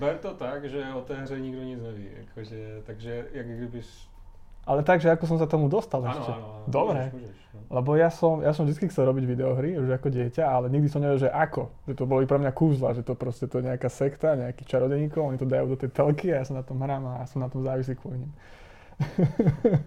Ber 0.00 0.18
to 0.18 0.34
tak, 0.34 0.64
že 0.66 0.82
o 0.94 1.00
té 1.00 1.14
hře 1.14 1.40
nikdo 1.40 1.62
nic 1.62 1.80
neví. 1.82 2.08
Jakože, 2.18 2.82
takže 2.86 3.28
jak 3.32 3.46
kdybys 3.46 4.08
ale 4.66 4.82
tak, 4.82 4.98
že 4.98 5.14
ako 5.14 5.24
som 5.30 5.38
sa 5.38 5.46
tomu 5.46 5.70
dostal 5.70 6.02
ano, 6.02 6.10
ešte. 6.10 6.26
Áno, 6.34 6.42
áno. 6.42 6.66
Dobre. 6.66 7.14
Môžeš, 7.14 7.22
môžeš, 7.22 7.42
no. 7.54 7.60
Lebo 7.70 7.90
ja 7.94 8.10
som, 8.10 8.42
ja 8.42 8.50
som 8.50 8.66
vždy 8.66 8.90
chcel 8.90 9.06
robiť 9.06 9.24
videohry, 9.30 9.78
už 9.78 9.94
ako 9.94 10.10
dieťa, 10.10 10.42
ale 10.42 10.66
nikdy 10.74 10.90
som 10.90 10.98
nevedel, 10.98 11.30
že 11.30 11.30
ako. 11.30 11.70
Že 11.86 11.94
to 11.94 12.04
boli 12.10 12.26
pre 12.26 12.42
mňa 12.42 12.50
kúzla, 12.50 12.90
že 12.90 13.06
to 13.06 13.14
proste 13.14 13.46
to 13.46 13.62
je 13.62 13.70
nejaká 13.70 13.86
sekta, 13.86 14.34
nejaký 14.34 14.66
čarodeníkov, 14.66 15.22
oni 15.22 15.38
to 15.38 15.46
dajú 15.46 15.70
do 15.70 15.78
tej 15.78 15.94
telky 15.94 16.34
a 16.34 16.42
ja 16.42 16.44
sa 16.50 16.58
na 16.58 16.66
tom 16.66 16.82
hrám 16.82 17.06
a 17.06 17.22
ja 17.22 17.26
som 17.30 17.38
na 17.38 17.46
tom 17.46 17.62
závislý 17.62 17.94
kvôli 17.94 18.26
nim. 18.26 18.32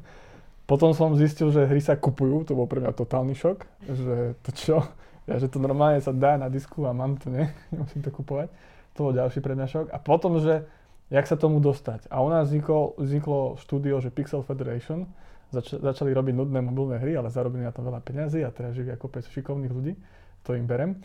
Potom 0.70 0.94
som 0.94 1.18
zistil, 1.18 1.50
že 1.50 1.66
hry 1.66 1.82
sa 1.82 1.98
kupujú, 1.98 2.46
to 2.46 2.54
bol 2.54 2.70
pre 2.70 2.78
mňa 2.78 2.94
totálny 2.94 3.34
šok, 3.34 3.66
že 3.90 4.38
to 4.46 4.50
čo, 4.54 4.78
ja, 5.26 5.42
že 5.42 5.50
to 5.50 5.58
normálne 5.58 5.98
sa 5.98 6.14
dá 6.14 6.38
na 6.38 6.46
disku 6.46 6.86
a 6.86 6.94
mám 6.94 7.18
to, 7.18 7.34
ne, 7.34 7.50
nemusím 7.74 8.06
to 8.06 8.14
kupovať. 8.14 8.54
To 8.94 9.10
bol 9.10 9.14
ďalší 9.18 9.42
pre 9.42 9.58
mňa 9.58 9.66
šok. 9.66 9.86
A 9.90 9.98
potom, 9.98 10.38
že 10.38 10.70
jak 11.10 11.26
sa 11.26 11.34
tomu 11.42 11.58
dostať. 11.58 12.06
A 12.14 12.22
u 12.22 12.30
nás 12.30 12.54
vzniklo, 12.54 12.94
vzniklo 13.02 13.58
štúdio, 13.58 13.98
že 13.98 14.14
Pixel 14.14 14.46
Federation, 14.46 15.10
zač- 15.50 15.74
začali 15.74 16.14
robiť 16.14 16.38
nudné 16.38 16.62
mobilné 16.62 17.02
hry, 17.02 17.18
ale 17.18 17.34
zarobili 17.34 17.66
na 17.66 17.74
tom 17.74 17.90
veľa 17.90 18.06
peňazí 18.06 18.46
a 18.46 18.54
teraz 18.54 18.78
živí 18.78 18.94
ako 18.94 19.10
5 19.10 19.34
šikovných 19.34 19.74
ľudí, 19.74 19.98
to 20.46 20.54
im 20.54 20.70
berem. 20.70 21.02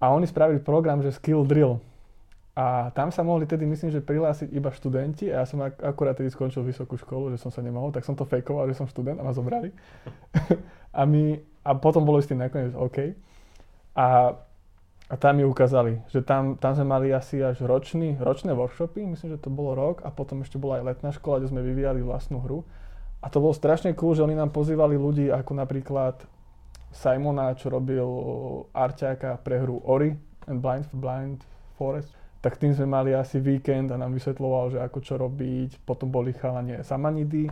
A 0.00 0.16
oni 0.16 0.24
spravili 0.24 0.64
program, 0.64 1.04
že 1.04 1.12
Skill 1.12 1.44
Drill. 1.44 1.76
A 2.54 2.94
tam 2.94 3.10
sa 3.10 3.26
mohli 3.26 3.50
tedy, 3.50 3.66
myslím, 3.66 3.90
že 3.90 3.98
prihlásiť 3.98 4.54
iba 4.54 4.70
študenti 4.70 5.26
a 5.34 5.42
ja 5.42 5.46
som 5.46 5.58
ak- 5.58 5.82
akurát 5.82 6.14
tedy 6.14 6.30
skončil 6.30 6.62
vysokú 6.62 6.94
školu, 6.94 7.34
že 7.34 7.42
som 7.42 7.50
sa 7.50 7.58
nemohol, 7.58 7.90
tak 7.90 8.06
som 8.06 8.14
to 8.14 8.22
fejkoval, 8.22 8.70
že 8.70 8.78
som 8.78 8.86
študent 8.86 9.18
a 9.18 9.26
ma 9.26 9.34
zobrali. 9.34 9.74
a, 10.94 11.02
my, 11.02 11.42
a 11.66 11.70
potom 11.74 12.06
bolo 12.06 12.22
s 12.22 12.30
tým 12.30 12.38
nakoniec 12.38 12.70
OK. 12.78 13.10
A, 13.98 14.38
a 15.10 15.14
tam 15.18 15.34
mi 15.34 15.42
ukázali, 15.42 15.98
že 16.14 16.22
tam, 16.22 16.54
tam 16.54 16.78
sme 16.78 16.86
mali 16.86 17.10
asi 17.10 17.42
až 17.42 17.58
ročný, 17.66 18.22
ročné 18.22 18.54
workshopy, 18.54 19.02
myslím, 19.02 19.34
že 19.34 19.42
to 19.42 19.50
bolo 19.50 19.74
rok 19.74 20.06
a 20.06 20.14
potom 20.14 20.46
ešte 20.46 20.54
bola 20.54 20.78
aj 20.78 20.94
letná 20.94 21.10
škola, 21.10 21.42
kde 21.42 21.50
sme 21.50 21.66
vyvíjali 21.66 22.06
vlastnú 22.06 22.38
hru. 22.38 22.62
A 23.18 23.26
to 23.34 23.42
bolo 23.42 23.50
strašne 23.50 23.98
cool, 23.98 24.14
že 24.14 24.22
oni 24.22 24.38
nám 24.38 24.54
pozývali 24.54 24.94
ľudí 24.94 25.26
ako 25.26 25.58
napríklad 25.58 26.22
Simona, 26.94 27.50
čo 27.58 27.66
robil 27.66 28.06
Arťáka 28.70 29.42
pre 29.42 29.58
hru 29.58 29.82
Ori 29.82 30.14
and 30.46 30.62
Blind, 30.62 30.86
Blind 30.94 31.42
Forest. 31.74 32.23
Tak 32.44 32.60
tým 32.60 32.76
sme 32.76 32.84
mali 32.84 33.16
asi 33.16 33.40
víkend 33.40 33.88
a 33.88 33.96
nám 33.96 34.12
vysvetloval, 34.12 34.76
že 34.76 34.78
ako 34.84 34.98
čo 35.00 35.16
robiť. 35.16 35.80
Potom 35.88 36.12
boli 36.12 36.36
chalanie 36.36 36.84
Samanidy, 36.84 37.48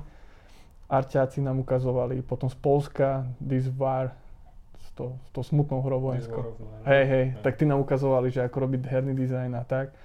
arťáci 0.92 1.40
nám 1.40 1.64
ukazovali, 1.64 2.20
potom 2.20 2.52
z 2.52 2.56
Polska, 2.60 3.24
Disvar, 3.40 4.12
s 4.76 4.92
to, 4.92 5.16
s 5.24 5.28
to 5.32 5.40
smutnou 5.40 5.80
hrou 5.80 6.12
vojenskou. 6.12 6.44
Hej, 6.84 7.04
hej, 7.08 7.24
tak 7.40 7.56
tí 7.56 7.64
nám 7.64 7.80
ukazovali, 7.80 8.28
že 8.28 8.44
ako 8.44 8.68
robiť 8.68 8.84
herný 8.84 9.16
dizajn 9.16 9.56
a 9.56 9.64
tak. 9.64 9.96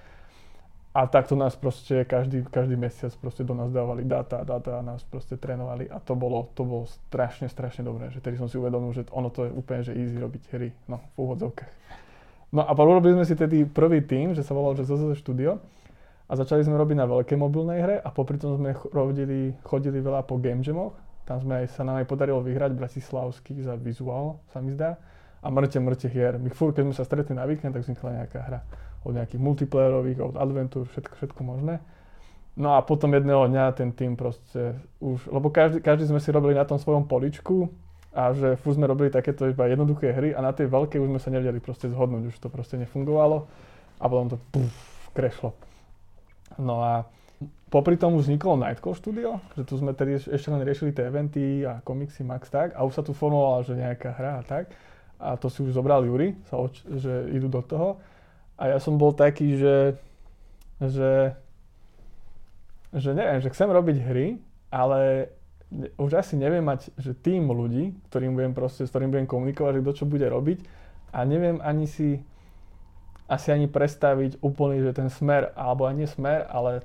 A 0.96 1.04
takto 1.04 1.36
nás 1.36 1.52
proste 1.52 2.08
každý, 2.08 2.48
každý 2.48 2.72
mesiac 2.72 3.12
proste 3.20 3.44
do 3.44 3.52
nás 3.52 3.68
dávali 3.68 4.08
data, 4.08 4.40
data 4.40 4.80
a 4.80 4.82
nás 4.82 5.04
proste 5.04 5.36
trénovali 5.36 5.84
a 5.92 6.00
to 6.00 6.16
bolo, 6.16 6.48
to 6.56 6.64
bolo 6.64 6.88
strašne, 6.88 7.44
strašne 7.52 7.84
dobré, 7.84 8.08
že 8.08 8.24
tedy 8.24 8.40
som 8.40 8.48
si 8.48 8.56
uvedomil, 8.56 8.96
že 8.96 9.04
ono 9.12 9.28
to 9.28 9.44
je 9.46 9.52
úplne, 9.52 9.84
že 9.84 9.92
easy 9.92 10.16
robiť 10.16 10.42
hry, 10.56 10.72
no, 10.88 11.04
v 11.12 11.28
úvodzovkách. 11.28 11.72
No 12.48 12.64
a 12.64 12.72
urobili 12.72 13.12
sme 13.12 13.28
si 13.28 13.36
tedy 13.36 13.68
prvý 13.68 14.00
tým, 14.00 14.32
že 14.32 14.40
sa 14.40 14.56
volal 14.56 14.72
že 14.72 14.88
ZZZ 14.88 15.20
Studio 15.20 15.60
a 16.28 16.32
začali 16.32 16.64
sme 16.64 16.80
robiť 16.80 16.96
na 16.96 17.04
veľkej 17.04 17.36
mobilnej 17.36 17.78
hre 17.84 17.96
a 18.00 18.08
popri 18.08 18.40
tom 18.40 18.56
sme 18.56 18.72
chodili, 18.72 19.52
chodili 19.64 20.00
veľa 20.00 20.24
po 20.24 20.40
game 20.40 20.64
jamoch. 20.64 20.96
Tam 21.28 21.44
sme 21.44 21.64
aj, 21.64 21.76
sa 21.76 21.84
nám 21.84 22.00
aj 22.00 22.08
podarilo 22.08 22.40
vyhrať 22.40 22.72
Bratislavský 22.72 23.60
za 23.60 23.76
vizuál, 23.76 24.40
sa 24.48 24.64
mi 24.64 24.72
zdá. 24.72 24.96
A 25.44 25.52
mŕte, 25.52 25.76
mŕte 25.76 26.08
hier. 26.08 26.40
My 26.40 26.48
furt, 26.48 26.72
keď 26.72 26.88
sme 26.88 26.96
sa 26.96 27.04
stretli 27.04 27.36
na 27.36 27.44
víkend, 27.44 27.76
tak 27.76 27.84
vznikla 27.84 28.24
nejaká 28.24 28.40
hra. 28.48 28.60
Od 29.04 29.12
nejakých 29.12 29.40
multiplayerových, 29.44 30.18
od 30.24 30.34
adventúr, 30.40 30.88
všetko, 30.88 31.14
všetko 31.20 31.40
možné. 31.44 31.84
No 32.58 32.74
a 32.74 32.82
potom 32.82 33.12
jedného 33.12 33.44
dňa 33.46 33.76
ten 33.76 33.92
tým 33.92 34.16
proste 34.18 34.74
už, 34.98 35.30
lebo 35.30 35.52
každý, 35.52 35.78
každý 35.84 36.10
sme 36.10 36.18
si 36.18 36.32
robili 36.32 36.56
na 36.56 36.66
tom 36.66 36.80
svojom 36.80 37.06
poličku 37.06 37.70
a 38.18 38.34
že 38.34 38.58
furt 38.58 38.74
sme 38.74 38.90
robili 38.90 39.14
takéto 39.14 39.46
iba 39.46 39.70
jednoduché 39.70 40.10
hry 40.10 40.34
a 40.34 40.42
na 40.42 40.50
tej 40.50 40.66
veľkej 40.66 40.98
už 40.98 41.06
sme 41.14 41.20
sa 41.22 41.30
nevedeli 41.30 41.62
proste 41.62 41.86
zhodnúť, 41.86 42.34
už 42.34 42.36
to 42.42 42.50
proste 42.50 42.74
nefungovalo 42.74 43.46
a 44.02 44.04
potom 44.10 44.34
to 44.34 44.36
puf, 44.50 44.74
krešlo. 45.14 45.54
No 46.58 46.82
a 46.82 47.06
popri 47.70 47.94
tom 47.94 48.18
už 48.18 48.26
vzniklo 48.26 48.58
Nightcore 48.58 48.98
Studio, 48.98 49.38
že 49.54 49.62
tu 49.62 49.78
sme 49.78 49.94
tedy 49.94 50.18
ešte 50.18 50.50
len 50.50 50.66
riešili 50.66 50.90
tie 50.90 51.06
eventy 51.06 51.62
a 51.62 51.78
komiksy 51.86 52.26
Max 52.26 52.50
tak 52.50 52.74
a 52.74 52.82
už 52.82 52.98
sa 52.98 53.06
tu 53.06 53.14
formovala, 53.14 53.62
že 53.62 53.78
nejaká 53.78 54.10
hra 54.10 54.42
a 54.42 54.42
tak 54.42 54.74
a 55.22 55.38
to 55.38 55.46
si 55.46 55.62
už 55.62 55.70
zobral 55.70 56.02
Juri, 56.02 56.34
sa 56.50 56.58
oč- 56.58 56.86
že 56.90 57.30
idú 57.30 57.46
do 57.46 57.62
toho 57.62 58.02
a 58.58 58.74
ja 58.74 58.78
som 58.82 58.98
bol 58.98 59.14
taký, 59.14 59.54
že 59.54 59.94
že 60.82 61.38
že 62.88 63.12
neviem, 63.12 63.38
že 63.44 63.52
chcem 63.52 63.68
robiť 63.68 63.96
hry, 64.00 64.26
ale 64.72 65.30
už 66.00 66.10
asi 66.16 66.34
neviem 66.40 66.64
mať, 66.64 66.88
že 66.96 67.12
tým 67.12 67.52
ľudí, 67.52 67.92
ktorým 68.08 68.32
budem 68.32 68.56
proste, 68.56 68.88
s 68.88 68.90
ktorým 68.92 69.12
budem 69.12 69.28
komunikovať, 69.28 69.72
že 69.78 69.82
kto 69.84 69.92
čo 69.92 70.04
bude 70.08 70.24
robiť 70.24 70.58
a 71.12 71.24
neviem 71.28 71.60
ani 71.60 71.84
si 71.84 72.24
asi 73.28 73.52
ani 73.52 73.68
predstaviť 73.68 74.40
úplný, 74.40 74.80
že 74.80 74.96
ten 74.96 75.12
smer, 75.12 75.52
alebo 75.52 75.84
ani 75.84 76.08
smer, 76.08 76.48
ale 76.48 76.80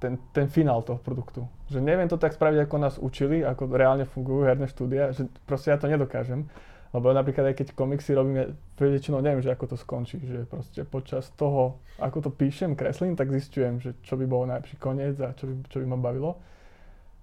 ten, 0.00 0.16
ten 0.32 0.48
finál 0.48 0.80
toho 0.80 0.96
produktu. 0.96 1.44
Že 1.68 1.84
neviem 1.84 2.08
to 2.08 2.16
tak 2.16 2.32
spraviť, 2.32 2.64
ako 2.64 2.76
nás 2.80 2.96
učili, 2.96 3.44
ako 3.44 3.68
reálne 3.68 4.08
fungujú 4.08 4.48
herné 4.48 4.66
štúdia, 4.66 5.12
že 5.12 5.28
proste 5.44 5.68
ja 5.68 5.76
to 5.76 5.86
nedokážem. 5.86 6.48
Lebo 6.92 7.08
napríklad 7.12 7.52
aj 7.52 7.56
keď 7.56 7.68
komiksy 7.72 8.12
robíme, 8.12 8.52
väčšinou 8.76 9.24
neviem, 9.24 9.40
že 9.40 9.52
ako 9.52 9.72
to 9.72 9.76
skončí. 9.80 10.20
Že 10.20 10.44
proste 10.44 10.80
počas 10.84 11.28
toho, 11.36 11.80
ako 11.96 12.28
to 12.28 12.30
píšem, 12.32 12.76
kreslím, 12.76 13.16
tak 13.16 13.32
zistujem, 13.32 13.80
že 13.80 13.96
čo 14.04 14.16
by 14.16 14.24
bol 14.28 14.44
najlepší 14.44 14.76
koniec 14.76 15.16
a 15.20 15.32
čo 15.32 15.48
by, 15.48 15.54
čo 15.72 15.76
by 15.80 15.86
ma 15.88 15.96
bavilo. 15.96 16.36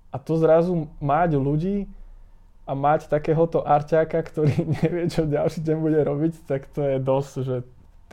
A 0.09 0.17
to 0.17 0.37
zrazu 0.41 0.89
mať 0.97 1.37
ľudí 1.37 1.85
a 2.69 2.77
mať 2.77 3.09
takéhoto 3.09 3.65
arťáka, 3.65 4.21
ktorý 4.21 4.53
nevie, 4.81 5.09
čo 5.09 5.25
ďalší 5.25 5.65
deň 5.65 5.77
bude 5.81 5.99
robiť, 6.01 6.33
tak 6.45 6.69
to 6.69 6.85
je 6.85 6.97
dosť, 7.01 7.31
že 7.41 7.55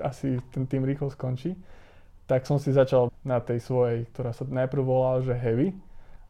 asi 0.00 0.40
ten 0.52 0.64
tým 0.68 0.84
rýchlo 0.84 1.08
skončí. 1.12 1.56
Tak 2.26 2.44
som 2.44 2.58
si 2.58 2.74
začal 2.74 3.12
na 3.22 3.38
tej 3.38 3.62
svojej, 3.62 4.08
ktorá 4.12 4.34
sa 4.34 4.44
najprv 4.44 4.82
volala, 4.82 5.22
že 5.22 5.36
Heavy. 5.36 5.72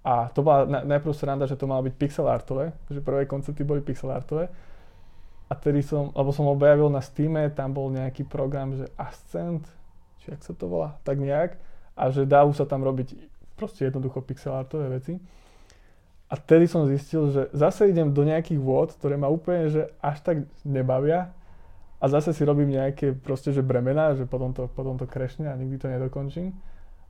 A 0.06 0.30
to 0.30 0.44
bola 0.44 0.68
na, 0.68 0.80
najprv 0.86 1.10
sranda, 1.16 1.50
že 1.50 1.58
to 1.58 1.66
malo 1.66 1.82
byť 1.82 1.94
pixel 1.98 2.30
artové, 2.30 2.70
že 2.86 3.02
prvé 3.02 3.26
koncepty 3.26 3.66
boli 3.66 3.82
pixel 3.82 4.12
artové. 4.12 4.46
A 5.46 5.54
tedy 5.54 5.82
som, 5.82 6.10
lebo 6.14 6.30
som 6.30 6.46
objavil 6.46 6.90
na 6.90 7.02
Steam, 7.02 7.38
tam 7.54 7.74
bol 7.74 7.90
nejaký 7.90 8.26
program, 8.26 8.74
že 8.74 8.86
Ascent, 8.98 9.66
či 10.22 10.34
ak 10.34 10.42
sa 10.42 10.54
to 10.54 10.66
volá, 10.66 10.98
tak 11.02 11.22
nejak. 11.22 11.58
A 11.94 12.10
že 12.10 12.26
dá 12.26 12.42
sa 12.50 12.66
tam 12.66 12.82
robiť 12.82 13.14
proste 13.54 13.86
jednoducho 13.86 14.22
pixel 14.22 14.52
artové 14.54 14.90
veci. 14.90 15.18
A 16.26 16.34
tedy 16.34 16.66
som 16.66 16.90
zistil, 16.90 17.30
že 17.30 17.46
zase 17.54 17.86
idem 17.86 18.10
do 18.10 18.26
nejakých 18.26 18.58
vôd, 18.58 18.90
ktoré 18.98 19.14
ma 19.14 19.30
úplne 19.30 19.70
že 19.70 19.82
až 20.02 20.18
tak 20.26 20.36
nebavia 20.66 21.30
a 22.02 22.04
zase 22.10 22.34
si 22.34 22.42
robím 22.42 22.74
nejaké 22.74 23.14
proste, 23.14 23.54
že 23.54 23.62
bremena, 23.62 24.18
že 24.18 24.26
potom 24.26 24.50
to, 24.50 24.66
potom 24.66 24.98
to 24.98 25.06
krešne 25.06 25.46
a 25.46 25.54
nikdy 25.54 25.78
to 25.78 25.86
nedokončím. 25.86 26.52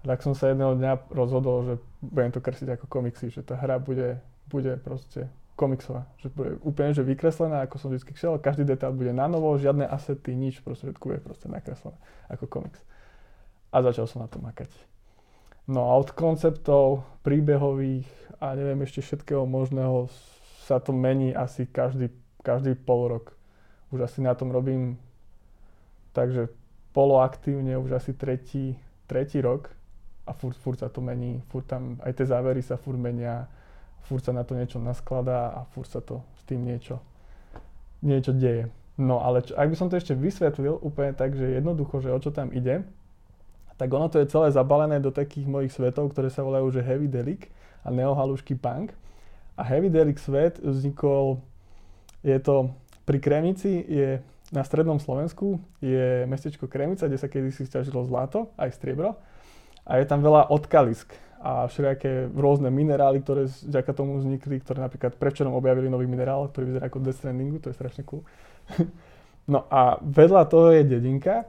Tak 0.05 0.23
som 0.23 0.37
sa 0.37 0.53
jedného 0.53 0.77
dňa 0.79 1.11
rozhodol, 1.11 1.65
že 1.67 1.75
budem 2.05 2.31
to 2.31 2.45
kresliť 2.45 2.79
ako 2.79 2.87
komiksy, 2.87 3.33
že 3.33 3.43
tá 3.43 3.59
hra 3.59 3.81
bude, 3.81 4.21
bude 4.47 4.79
proste 4.79 5.27
komiksová, 5.57 6.05
že 6.21 6.29
bude 6.29 6.61
úplne 6.61 6.93
že 6.93 7.01
vykreslená, 7.01 7.65
ako 7.65 7.81
som 7.81 7.89
vždy 7.89 8.13
chcel, 8.15 8.37
každý 8.37 8.69
detail 8.69 8.93
bude 8.93 9.11
na 9.17 9.25
novo, 9.27 9.57
žiadne 9.57 9.89
asety, 9.89 10.37
nič, 10.37 10.61
proste 10.61 10.93
všetko 10.93 11.05
bude 11.09 11.21
proste 11.25 11.49
nakreslené 11.49 11.97
ako 12.29 12.45
komiks. 12.47 12.79
A 13.73 13.81
začal 13.81 14.05
som 14.07 14.23
na 14.23 14.29
to 14.29 14.39
makať. 14.39 14.69
No 15.67 15.91
a 15.91 15.99
od 15.99 16.15
konceptov 16.15 17.03
príbehových 17.27 18.07
a 18.39 18.55
neviem 18.55 18.87
ešte 18.87 19.03
všetkého 19.03 19.43
možného 19.47 20.07
sa 20.63 20.79
to 20.79 20.95
mení 20.95 21.35
asi 21.35 21.67
každý, 21.67 22.11
každý 22.47 22.79
pol 22.79 23.19
rok. 23.19 23.35
Už 23.91 24.07
asi 24.07 24.23
na 24.23 24.35
tom 24.39 24.55
robím 24.55 24.99
takže 26.17 26.49
poloaktívne 26.97 27.77
už 27.77 28.01
asi 28.01 28.17
tretí, 28.17 28.73
tretí 29.05 29.45
rok 29.45 29.69
a 30.25 30.33
furt, 30.33 30.57
furt 30.57 30.81
sa 30.81 30.89
to 30.89 31.05
mení, 31.05 31.45
furt 31.53 31.69
tam 31.69 32.01
aj 32.01 32.17
tie 32.17 32.25
závery 32.25 32.65
sa 32.65 32.81
furt 32.81 32.97
menia, 32.97 33.45
furt 34.09 34.25
sa 34.25 34.33
na 34.33 34.49
to 34.49 34.57
niečo 34.57 34.81
naskladá 34.81 35.53
a 35.53 35.69
furt 35.77 35.93
sa 35.93 36.01
to 36.01 36.25
s 36.41 36.43
tým 36.49 36.65
niečo, 36.65 37.05
niečo 38.01 38.33
deje. 38.33 38.73
No 38.97 39.21
ale 39.21 39.45
čo, 39.45 39.53
ak 39.61 39.69
by 39.69 39.77
som 39.77 39.93
to 39.93 40.01
ešte 40.01 40.17
vysvetlil 40.17 40.81
úplne 40.81 41.13
tak, 41.13 41.37
že 41.37 41.61
jednoducho, 41.61 42.01
že 42.01 42.09
o 42.09 42.17
čo 42.17 42.33
tam 42.33 42.49
ide, 42.49 42.81
tak 43.76 43.92
ono 43.92 44.09
to 44.09 44.21
je 44.21 44.33
celé 44.33 44.49
zabalené 44.52 45.00
do 45.00 45.12
takých 45.12 45.45
mojich 45.45 45.73
svetov, 45.73 46.12
ktoré 46.12 46.33
sa 46.33 46.40
volajú 46.40 46.73
že 46.73 46.85
Heavy 46.85 47.09
Delic 47.09 47.49
a 47.85 47.92
Neohalušky 47.92 48.56
Punk. 48.56 48.97
A 49.56 49.62
Heavy 49.64 49.92
Delic 49.92 50.21
svet 50.21 50.61
vznikol, 50.61 51.40
je 52.25 52.37
to 52.40 52.73
pri 53.04 53.21
Kremici, 53.21 53.85
je 53.85 54.21
na 54.50 54.62
strednom 54.62 54.97
Slovensku, 54.97 55.61
je 55.83 56.25
mestečko 56.25 56.71
Kremica, 56.71 57.06
kde 57.06 57.18
sa 57.21 57.28
kedysi 57.28 57.66
stiažilo 57.66 58.06
zlato, 58.06 58.54
aj 58.56 58.75
striebro. 58.75 59.18
A 59.87 60.02
je 60.02 60.06
tam 60.06 60.23
veľa 60.23 60.50
odkalisk 60.50 61.14
a 61.42 61.68
všelijaké 61.71 62.33
rôzne 62.35 62.73
minerály, 62.73 63.23
ktoré 63.23 63.47
vďaka 63.47 63.92
tomu 63.95 64.18
vznikli, 64.18 64.59
ktoré 64.59 64.83
napríklad 64.83 65.14
prečerom 65.14 65.54
objavili 65.54 65.87
nový 65.87 66.09
minerál, 66.11 66.49
ktorý 66.50 66.75
vyzerá 66.75 66.90
ako 66.90 67.02
Death 67.04 67.23
Strandingu, 67.23 67.62
to 67.62 67.71
je 67.71 67.78
strašne 67.78 68.02
cool. 68.02 68.26
no 69.52 69.68
a 69.71 70.00
vedľa 70.02 70.42
toho 70.50 70.75
je 70.75 70.83
dedinka, 70.83 71.47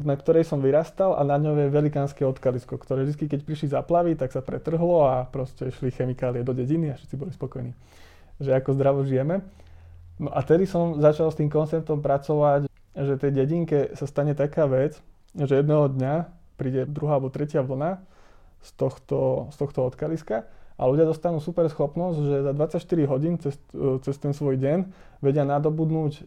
na 0.00 0.16
ktorej 0.16 0.48
som 0.48 0.58
vyrastal 0.60 1.14
a 1.14 1.22
na 1.22 1.36
ňom 1.36 1.56
je 1.56 1.68
velikánske 1.68 2.24
odkalisko, 2.24 2.80
ktoré 2.80 3.04
vždy, 3.04 3.28
keď 3.28 3.40
prišli 3.44 3.72
zaplavy, 3.72 4.16
tak 4.16 4.32
sa 4.32 4.40
pretrhlo 4.40 5.06
a 5.06 5.28
proste 5.28 5.68
šli 5.70 5.92
chemikálie 5.92 6.40
do 6.40 6.56
dediny 6.56 6.92
a 6.92 6.98
všetci 6.98 7.14
boli 7.16 7.32
spokojní, 7.32 7.72
že 8.40 8.50
ako 8.56 8.76
zdravo 8.76 9.00
žijeme. 9.04 9.44
No 10.20 10.28
a 10.32 10.40
tedy 10.44 10.68
som 10.68 11.00
začal 11.00 11.32
s 11.32 11.38
tým 11.40 11.48
konceptom 11.48 12.04
pracovať, 12.04 12.68
že 12.92 13.20
tej 13.20 13.32
dedinke 13.32 13.92
sa 13.96 14.04
stane 14.04 14.36
taká 14.36 14.68
vec, 14.68 15.00
že 15.32 15.60
jedného 15.60 15.88
dňa 15.88 16.14
príde 16.60 16.84
druhá 16.84 17.16
alebo 17.16 17.32
tretia 17.32 17.64
vlna 17.64 18.04
z 18.60 18.70
tohto, 18.76 19.48
z 19.48 19.56
tohto 19.56 19.88
odkaliska 19.88 20.44
a 20.76 20.82
ľudia 20.88 21.08
dostanú 21.08 21.40
super 21.40 21.68
schopnosť, 21.68 22.18
že 22.20 22.36
za 22.44 22.52
24 22.56 23.12
hodín 23.12 23.34
cez, 23.40 23.56
cez 24.04 24.16
ten 24.16 24.32
svoj 24.32 24.56
deň 24.60 24.88
vedia 25.24 25.44
nadobudnúť 25.44 26.24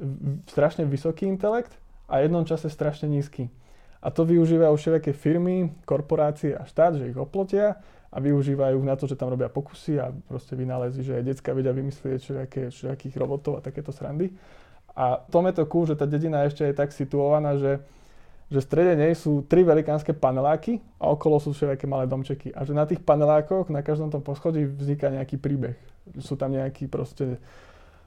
strašne 0.50 0.86
vysoký 0.86 1.26
intelekt 1.26 1.74
a 2.06 2.22
jednom 2.22 2.46
čase 2.46 2.70
strašne 2.70 3.10
nízky. 3.10 3.50
A 4.04 4.12
to 4.12 4.28
využívajú 4.28 4.76
všetky 4.76 5.16
firmy, 5.16 5.72
korporácie 5.88 6.52
a 6.52 6.68
štát, 6.68 7.00
že 7.00 7.08
ich 7.08 7.16
oplotia 7.16 7.80
a 8.12 8.20
využívajú 8.20 8.78
na 8.84 9.00
to, 9.00 9.08
že 9.08 9.16
tam 9.16 9.32
robia 9.32 9.48
pokusy 9.48 9.96
a 9.98 10.12
proste 10.12 10.60
vynálezy, 10.60 11.08
že 11.08 11.18
aj 11.18 11.24
detská 11.24 11.56
vedia 11.56 11.72
vymyslieť 11.72 12.20
všelijaké, 12.20 12.62
všelijakých 12.70 13.16
robotov 13.16 13.58
a 13.58 13.66
takéto 13.66 13.96
srandy. 13.96 14.36
A 14.94 15.18
tom 15.32 15.48
je 15.50 15.56
to 15.56 15.66
cool, 15.66 15.88
že 15.88 15.98
tá 15.98 16.06
dedina 16.06 16.46
ešte 16.46 16.68
je 16.68 16.76
tak 16.76 16.94
situovaná, 16.94 17.58
že, 17.58 17.82
že 18.54 18.62
v 18.62 18.68
strede 18.68 18.94
nej 18.94 19.18
sú 19.18 19.42
tri 19.48 19.66
velikánske 19.66 20.14
paneláky 20.14 20.78
a 21.02 21.10
okolo 21.10 21.42
sú 21.42 21.56
všelijaké 21.56 21.90
malé 21.90 22.06
domčeky. 22.06 22.54
A 22.54 22.62
že 22.62 22.78
na 22.78 22.86
tých 22.86 23.02
panelákoch, 23.02 23.74
na 23.74 23.82
každom 23.82 24.14
tom 24.14 24.22
poschodí 24.22 24.70
vzniká 24.70 25.10
nejaký 25.10 25.42
príbeh. 25.42 25.80
Sú 26.22 26.38
tam 26.38 26.54
nejakí 26.54 26.86
proste 26.86 27.42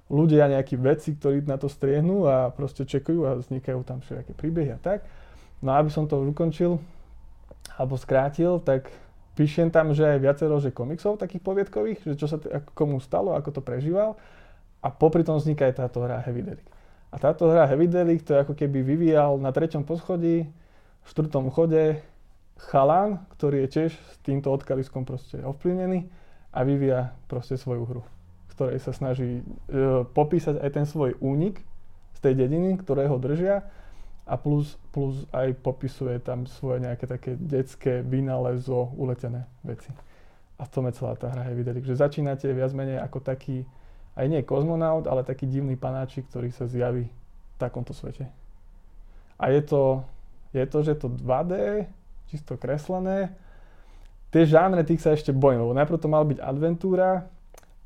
ľudia, 0.07 0.47
nejakí 0.47 0.79
veci, 0.79 1.19
ktorí 1.19 1.43
na 1.51 1.59
to 1.59 1.67
striehnú 1.67 2.31
a 2.31 2.55
proste 2.55 2.87
čekujú 2.87 3.27
a 3.27 3.35
vznikajú 3.43 3.83
tam 3.83 3.99
všelijaké 4.05 4.39
príbehy 4.39 4.71
a 4.71 4.79
tak. 4.79 5.03
No 5.65 5.73
aby 5.73 5.89
som 5.89 6.05
to 6.05 6.21
ukončil, 6.21 6.81
alebo 7.77 7.97
skrátil, 7.97 8.61
tak 8.61 8.89
píšem 9.37 9.69
tam, 9.69 9.93
že 9.93 10.17
aj 10.17 10.19
viacero 10.23 10.57
že 10.61 10.73
komiksov 10.73 11.21
takých 11.21 11.45
poviedkových, 11.45 12.01
že 12.03 12.15
čo 12.17 12.27
sa 12.27 12.41
t- 12.41 12.49
komu 12.73 12.99
stalo, 13.01 13.37
ako 13.37 13.61
to 13.61 13.61
prežíval. 13.61 14.17
A 14.81 14.89
popri 14.89 15.25
tom 15.27 15.37
vzniká 15.37 15.69
aj 15.69 15.83
táto 15.83 16.05
hra 16.05 16.23
Heavy 16.25 16.43
Delic. 16.47 16.69
A 17.13 17.17
táto 17.21 17.49
hra 17.49 17.69
Heavy 17.69 17.89
Delic 17.89 18.25
to 18.25 18.37
ako 18.37 18.57
keby 18.57 18.85
vyvíjal 18.85 19.41
na 19.41 19.53
treťom 19.53 19.85
poschodí 19.85 20.49
v 21.03 21.07
štvrtom 21.07 21.53
chode 21.53 22.01
chalán, 22.73 23.25
ktorý 23.37 23.67
je 23.67 23.69
tiež 23.69 23.91
s 23.93 24.17
týmto 24.25 24.49
odkaliskom 24.49 25.05
proste 25.05 25.41
ovplyvnený 25.45 26.09
a 26.57 26.65
vyvíja 26.65 27.13
proste 27.29 27.61
svoju 27.61 27.85
hru, 27.85 28.03
ktorej 28.57 28.81
sa 28.81 28.97
snaží 28.97 29.41
e, 29.41 29.45
popísať 30.09 30.65
aj 30.65 30.71
ten 30.73 30.87
svoj 30.89 31.21
únik 31.21 31.61
z 32.17 32.19
tej 32.25 32.35
dediny, 32.41 32.81
ktorého 32.81 33.21
držia 33.21 33.69
a 34.27 34.35
plus, 34.35 34.75
plus 34.91 35.23
aj 35.31 35.55
popisuje 35.63 36.19
tam 36.19 36.51
svoje 36.51 36.83
nejaké 36.83 37.07
také 37.07 37.39
detské 37.39 38.03
vynálezo 38.03 38.91
uletené 38.99 39.47
veci. 39.63 39.95
A 40.59 40.67
v 40.67 40.73
tom 40.75 40.91
je 40.91 40.99
celá 40.99 41.15
tá 41.15 41.31
hra 41.31 41.47
Heavy 41.47 41.63
Dedic, 41.63 41.87
že 41.87 42.03
začínate 42.03 42.51
viac 42.51 42.75
menej 42.75 42.99
ako 42.99 43.23
taký, 43.23 43.63
aj 44.19 44.27
nie 44.27 44.43
kozmonaut, 44.43 45.07
ale 45.07 45.23
taký 45.23 45.47
divný 45.47 45.79
panáčik, 45.79 46.27
ktorý 46.27 46.51
sa 46.51 46.67
zjaví 46.67 47.07
v 47.07 47.57
takomto 47.57 47.95
svete. 47.95 48.27
A 49.39 49.55
je 49.55 49.63
to, 49.63 50.03
je 50.51 50.65
to, 50.67 50.79
že 50.83 50.99
to 50.99 51.07
2D, 51.13 51.87
čisto 52.27 52.59
kreslené. 52.59 53.31
Tie 54.35 54.43
žánre 54.43 54.83
tých 54.83 55.05
sa 55.05 55.15
ešte 55.15 55.31
bojím, 55.31 55.63
lebo 55.63 55.77
najprv 55.77 56.03
to 56.03 56.09
mal 56.11 56.27
byť 56.27 56.43
adventúra, 56.43 57.31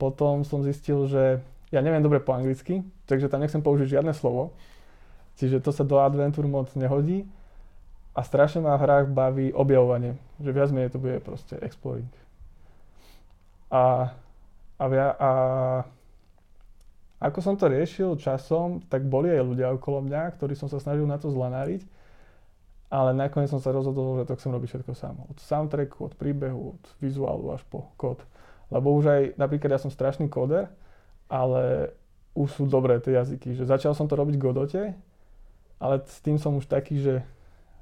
potom 0.00 0.40
som 0.47 0.64
zistil, 0.64 1.04
že 1.04 1.44
ja 1.68 1.85
neviem 1.85 2.00
dobre 2.00 2.23
po 2.25 2.32
anglicky, 2.32 2.80
takže 3.04 3.28
tam 3.28 3.44
nechcem 3.44 3.61
použiť 3.61 4.00
žiadne 4.00 4.16
slovo. 4.16 4.56
Čiže 5.40 5.64
to 5.64 5.73
sa 5.73 5.88
do 5.88 5.97
adventúr 5.97 6.44
moc 6.44 6.68
nehodí. 6.76 7.25
A 8.12 8.20
strašne 8.20 8.61
ma 8.61 8.76
v 8.76 8.85
hrách 8.85 9.06
baví 9.09 9.49
objavovanie. 9.56 10.20
Že 10.37 10.50
viac 10.52 10.68
menej 10.68 10.92
to 10.92 11.00
bude 11.00 11.25
proste 11.25 11.56
exploring. 11.64 12.12
A, 13.73 14.12
a, 14.76 14.85
via, 14.90 15.16
a 15.16 15.30
ako 17.25 17.38
som 17.40 17.54
to 17.56 17.73
riešil 17.73 18.20
časom, 18.20 18.85
tak 18.92 19.09
boli 19.09 19.32
aj 19.32 19.47
ľudia 19.47 19.73
okolo 19.73 20.04
mňa, 20.04 20.37
ktorí 20.37 20.52
som 20.52 20.68
sa 20.68 20.76
snažil 20.76 21.09
na 21.09 21.16
to 21.16 21.32
zlanáriť. 21.32 21.88
Ale 22.90 23.16
nakoniec 23.16 23.49
som 23.49 23.62
sa 23.62 23.73
rozhodol, 23.73 24.20
že 24.20 24.28
to 24.28 24.37
chcem 24.37 24.52
robiť 24.52 24.68
všetko 24.76 24.92
sám. 24.92 25.16
Od 25.30 25.38
soundtracku, 25.40 26.11
od 26.11 26.14
príbehu, 26.20 26.76
od 26.76 26.85
vizuálu 27.00 27.54
až 27.54 27.64
po 27.70 27.88
kód. 27.97 28.20
Lebo 28.68 28.92
už 28.92 29.04
aj, 29.09 29.23
napríklad 29.40 29.78
ja 29.78 29.80
som 29.80 29.88
strašný 29.88 30.28
kóder, 30.28 30.68
ale 31.30 31.94
už 32.35 32.50
sú 32.50 32.62
dobré 32.66 32.99
tie 32.99 33.14
jazyky. 33.14 33.54
Že 33.54 33.64
začal 33.70 33.92
som 33.94 34.11
to 34.11 34.18
robiť 34.18 34.35
v 34.35 34.42
Godote, 34.42 34.82
ale 35.80 36.04
s 36.04 36.20
tým 36.20 36.37
som 36.37 36.52
už 36.60 36.68
taký, 36.68 37.00
že, 37.00 37.25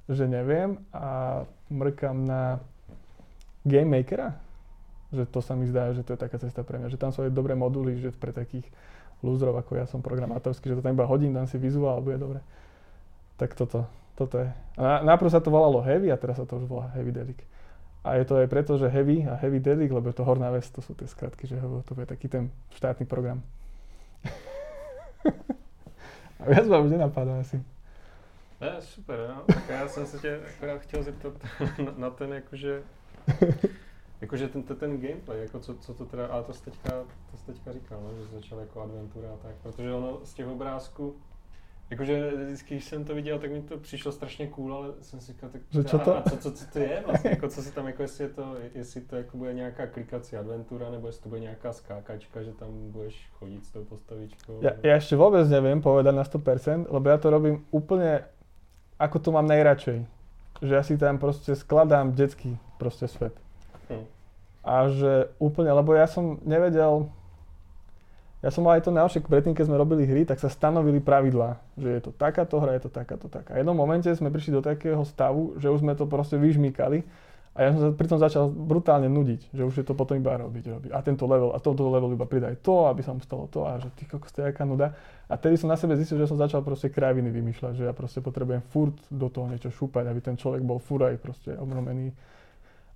že 0.07 0.31
neviem 0.31 0.79
a 0.95 1.43
mrkam 1.67 2.23
na 2.23 2.63
Game 3.67 3.91
Makera, 3.91 4.39
že 5.11 5.27
to 5.27 5.43
sa 5.43 5.59
mi 5.59 5.67
zdá, 5.67 5.91
že 5.93 6.07
to 6.07 6.15
je 6.15 6.21
taká 6.21 6.39
cesta 6.39 6.63
pre 6.63 6.79
mňa, 6.79 6.95
že 6.95 7.01
tam 7.01 7.11
sú 7.11 7.27
aj 7.27 7.35
dobré 7.35 7.59
moduly, 7.59 7.99
že 7.99 8.15
pre 8.15 8.31
takých 8.31 8.65
lúzrov 9.21 9.59
ako 9.59 9.75
ja 9.75 9.87
som 9.91 9.99
programátorský, 9.99 10.71
že 10.71 10.79
to 10.79 10.85
tam 10.87 10.95
iba 10.95 11.09
hodím, 11.09 11.35
dám 11.35 11.51
si 11.51 11.59
vizuál 11.59 11.99
bude 11.99 12.23
dobre. 12.23 12.41
Tak 13.35 13.59
toto, 13.59 13.91
toto 14.15 14.39
je. 14.39 14.51
A 14.79 15.03
najprv 15.03 15.31
sa 15.31 15.43
to 15.43 15.51
volalo 15.51 15.83
Heavy 15.83 16.15
a 16.15 16.21
teraz 16.21 16.39
sa 16.39 16.47
to 16.47 16.63
už 16.63 16.71
volá 16.71 16.95
Heavy 16.95 17.11
Dedic. 17.11 17.43
A 18.07 18.15
je 18.15 18.25
to 18.25 18.39
aj 18.39 18.47
preto, 18.47 18.79
že 18.79 18.87
Heavy 18.87 19.27
a 19.27 19.35
Heavy 19.43 19.59
Dedic, 19.59 19.91
lebo 19.91 20.07
je 20.07 20.17
to 20.17 20.23
horná 20.23 20.55
vec, 20.55 20.71
to 20.71 20.79
sú 20.79 20.95
tie 20.95 21.11
skratky, 21.11 21.51
že 21.51 21.59
to 21.59 21.93
bude 21.99 22.07
taký 22.07 22.31
ten 22.31 22.55
štátny 22.79 23.11
program. 23.11 23.43
a 26.41 26.43
viac 26.47 26.67
ma 26.71 26.79
už 26.79 26.95
nenapadá 26.95 27.43
asi. 27.43 27.59
Ne, 28.61 28.77
super, 28.81 29.35
no. 29.37 29.43
Tak 29.47 29.69
já 29.69 29.89
jsem 29.89 30.07
se 30.07 30.19
tě 30.19 30.41
akorát 30.57 30.79
chtěl 30.79 31.03
zeptat 31.03 31.33
na, 31.85 31.93
na 31.97 32.11
ten 32.11 32.33
jakože, 32.33 32.83
jakože 34.21 34.49
ten, 34.49 34.63
ten, 34.63 34.77
ten 34.77 35.01
gameplay, 35.01 35.41
jako 35.41 35.61
co, 35.61 35.75
co 35.75 35.95
to 35.95 36.05
teda, 36.07 36.27
ale 36.27 36.45
to 36.45 36.53
jsi 36.53 36.63
teďka, 36.63 36.91
to 37.31 37.37
jsi 37.37 37.47
teďka 37.47 37.73
říkal, 37.73 38.01
no, 38.03 38.15
že 38.15 38.35
začal 38.35 38.59
jako 38.59 38.83
adventura 38.83 39.29
a 39.35 39.37
tak, 39.37 39.55
protože 39.63 39.93
ono 39.93 40.21
z 40.25 40.35
těch 40.35 40.47
obrázků, 40.47 41.17
Jakože 41.91 42.31
vždycky, 42.37 42.75
když 42.75 42.85
jsem 42.85 43.05
to 43.05 43.15
viděl, 43.15 43.39
tak 43.39 43.53
mi 43.53 43.63
to 43.63 43.79
přišlo 43.79 44.13
strašně 44.13 44.47
cool, 44.47 44.75
ale 44.75 44.89
jsem 45.01 45.21
si 45.21 45.33
říkal, 45.33 45.51
tak 45.51 45.61
že 45.71 45.85
co 45.85 45.99
to? 45.99 46.17
A, 46.17 46.19
a 46.19 46.31
co, 46.31 46.37
co, 46.37 46.53
co, 46.53 46.65
to 46.73 46.79
je 46.79 47.03
vlastně, 47.07 47.31
jako 47.31 47.49
co 47.49 47.63
si 47.63 47.73
tam, 47.73 47.87
jako 47.87 48.03
jestli, 48.03 48.25
je 48.25 48.29
to, 48.29 48.57
jestli 48.75 49.01
to 49.01 49.17
jako 49.17 49.37
bude 49.37 49.55
nějaká 49.55 49.87
klikací 49.87 50.37
adventura, 50.37 50.91
nebo 50.91 51.07
jestli 51.07 51.23
to 51.23 51.29
bude 51.29 51.41
nějaká 51.41 51.73
skákačka, 51.73 52.43
že 52.43 52.53
tam 52.53 52.69
budeš 52.91 53.29
chodit 53.33 53.67
s 53.67 53.71
tou 53.71 53.85
postavičkou. 53.85 54.61
Ja, 54.61 54.77
ja 54.85 55.01
ešte 55.01 55.17
vôbec 55.17 55.49
neviem 55.49 55.81
povedať 55.81 56.13
na 56.13 56.25
100%, 56.29 56.93
lebo 56.93 57.07
ja 57.09 57.17
to 57.17 57.33
robím 57.33 57.65
úplne 57.73 58.29
ako 58.99 59.17
to 59.23 59.31
mám 59.31 59.47
najradšej. 59.47 60.05
Že 60.59 60.73
ja 60.75 60.83
si 60.83 60.99
tam 60.99 61.23
proste 61.23 61.55
skladám 61.55 62.13
detský 62.19 62.59
proste 62.83 63.07
svet. 63.07 63.33
Hm. 63.87 64.05
A 64.67 64.75
že 64.91 65.31
úplne, 65.39 65.71
lebo 65.71 65.95
ja 65.95 66.11
som 66.11 66.43
nevedel, 66.43 67.07
ja 68.39 68.51
som 68.55 68.63
mal 68.67 68.79
aj 68.79 68.87
to 68.87 68.95
najlepšie, 68.95 69.27
predtým, 69.27 69.55
keď 69.55 69.71
sme 69.71 69.81
robili 69.81 70.07
hry, 70.07 70.23
tak 70.23 70.39
sa 70.39 70.51
stanovili 70.51 71.03
pravidlá, 71.03 71.59
že 71.75 71.89
je 71.91 72.01
to 72.03 72.11
takáto 72.15 72.59
hra, 72.63 72.79
je 72.79 72.87
to 72.87 72.91
takáto, 72.91 73.27
taká. 73.27 73.55
A 73.55 73.63
jednom 73.63 73.75
momente 73.75 74.11
sme 74.15 74.31
prišli 74.31 74.59
do 74.59 74.63
takého 74.63 75.03
stavu, 75.03 75.59
že 75.59 75.71
už 75.71 75.83
sme 75.83 75.99
to 75.99 76.07
proste 76.07 76.39
vyžmýkali 76.39 77.03
a 77.59 77.67
ja 77.67 77.75
som 77.75 77.81
sa 77.83 77.89
pritom 77.91 78.23
začal 78.23 78.47
brutálne 78.47 79.11
nudiť, 79.11 79.51
že 79.51 79.63
už 79.67 79.83
je 79.83 79.85
to 79.87 79.99
potom 79.99 80.15
iba 80.15 80.39
robiť, 80.39 80.65
robiť. 80.79 80.91
A 80.95 81.03
tento 81.03 81.27
level, 81.27 81.51
a 81.51 81.59
toto 81.59 81.91
level 81.91 82.15
iba 82.15 82.23
pridaj 82.23 82.55
to, 82.63 82.87
aby 82.87 83.03
sa 83.03 83.11
mu 83.11 83.19
stalo 83.19 83.51
to 83.51 83.67
a 83.67 83.83
že 83.83 83.91
ty 83.99 84.07
kokos, 84.07 84.31
to 84.31 84.47
je 84.47 84.55
aká 84.55 84.63
nuda. 84.63 84.95
A 85.29 85.37
tedy 85.37 85.61
som 85.61 85.69
na 85.69 85.77
sebe 85.77 85.93
zistil, 85.93 86.17
že 86.17 86.25
som 86.25 86.41
začal 86.41 86.65
proste 86.65 86.89
kráviny 86.89 87.29
vymýšľať, 87.29 87.73
že 87.77 87.85
ja 87.85 87.93
proste 87.93 88.25
potrebujem 88.25 88.65
furt 88.73 88.97
do 89.13 89.29
toho 89.29 89.45
niečo 89.53 89.69
šúpať, 89.69 90.09
aby 90.09 90.21
ten 90.25 90.41
človek 90.41 90.65
bol 90.65 90.81
furt 90.81 91.05
aj 91.05 91.21
proste 91.21 91.53
obnomený. 91.53 92.17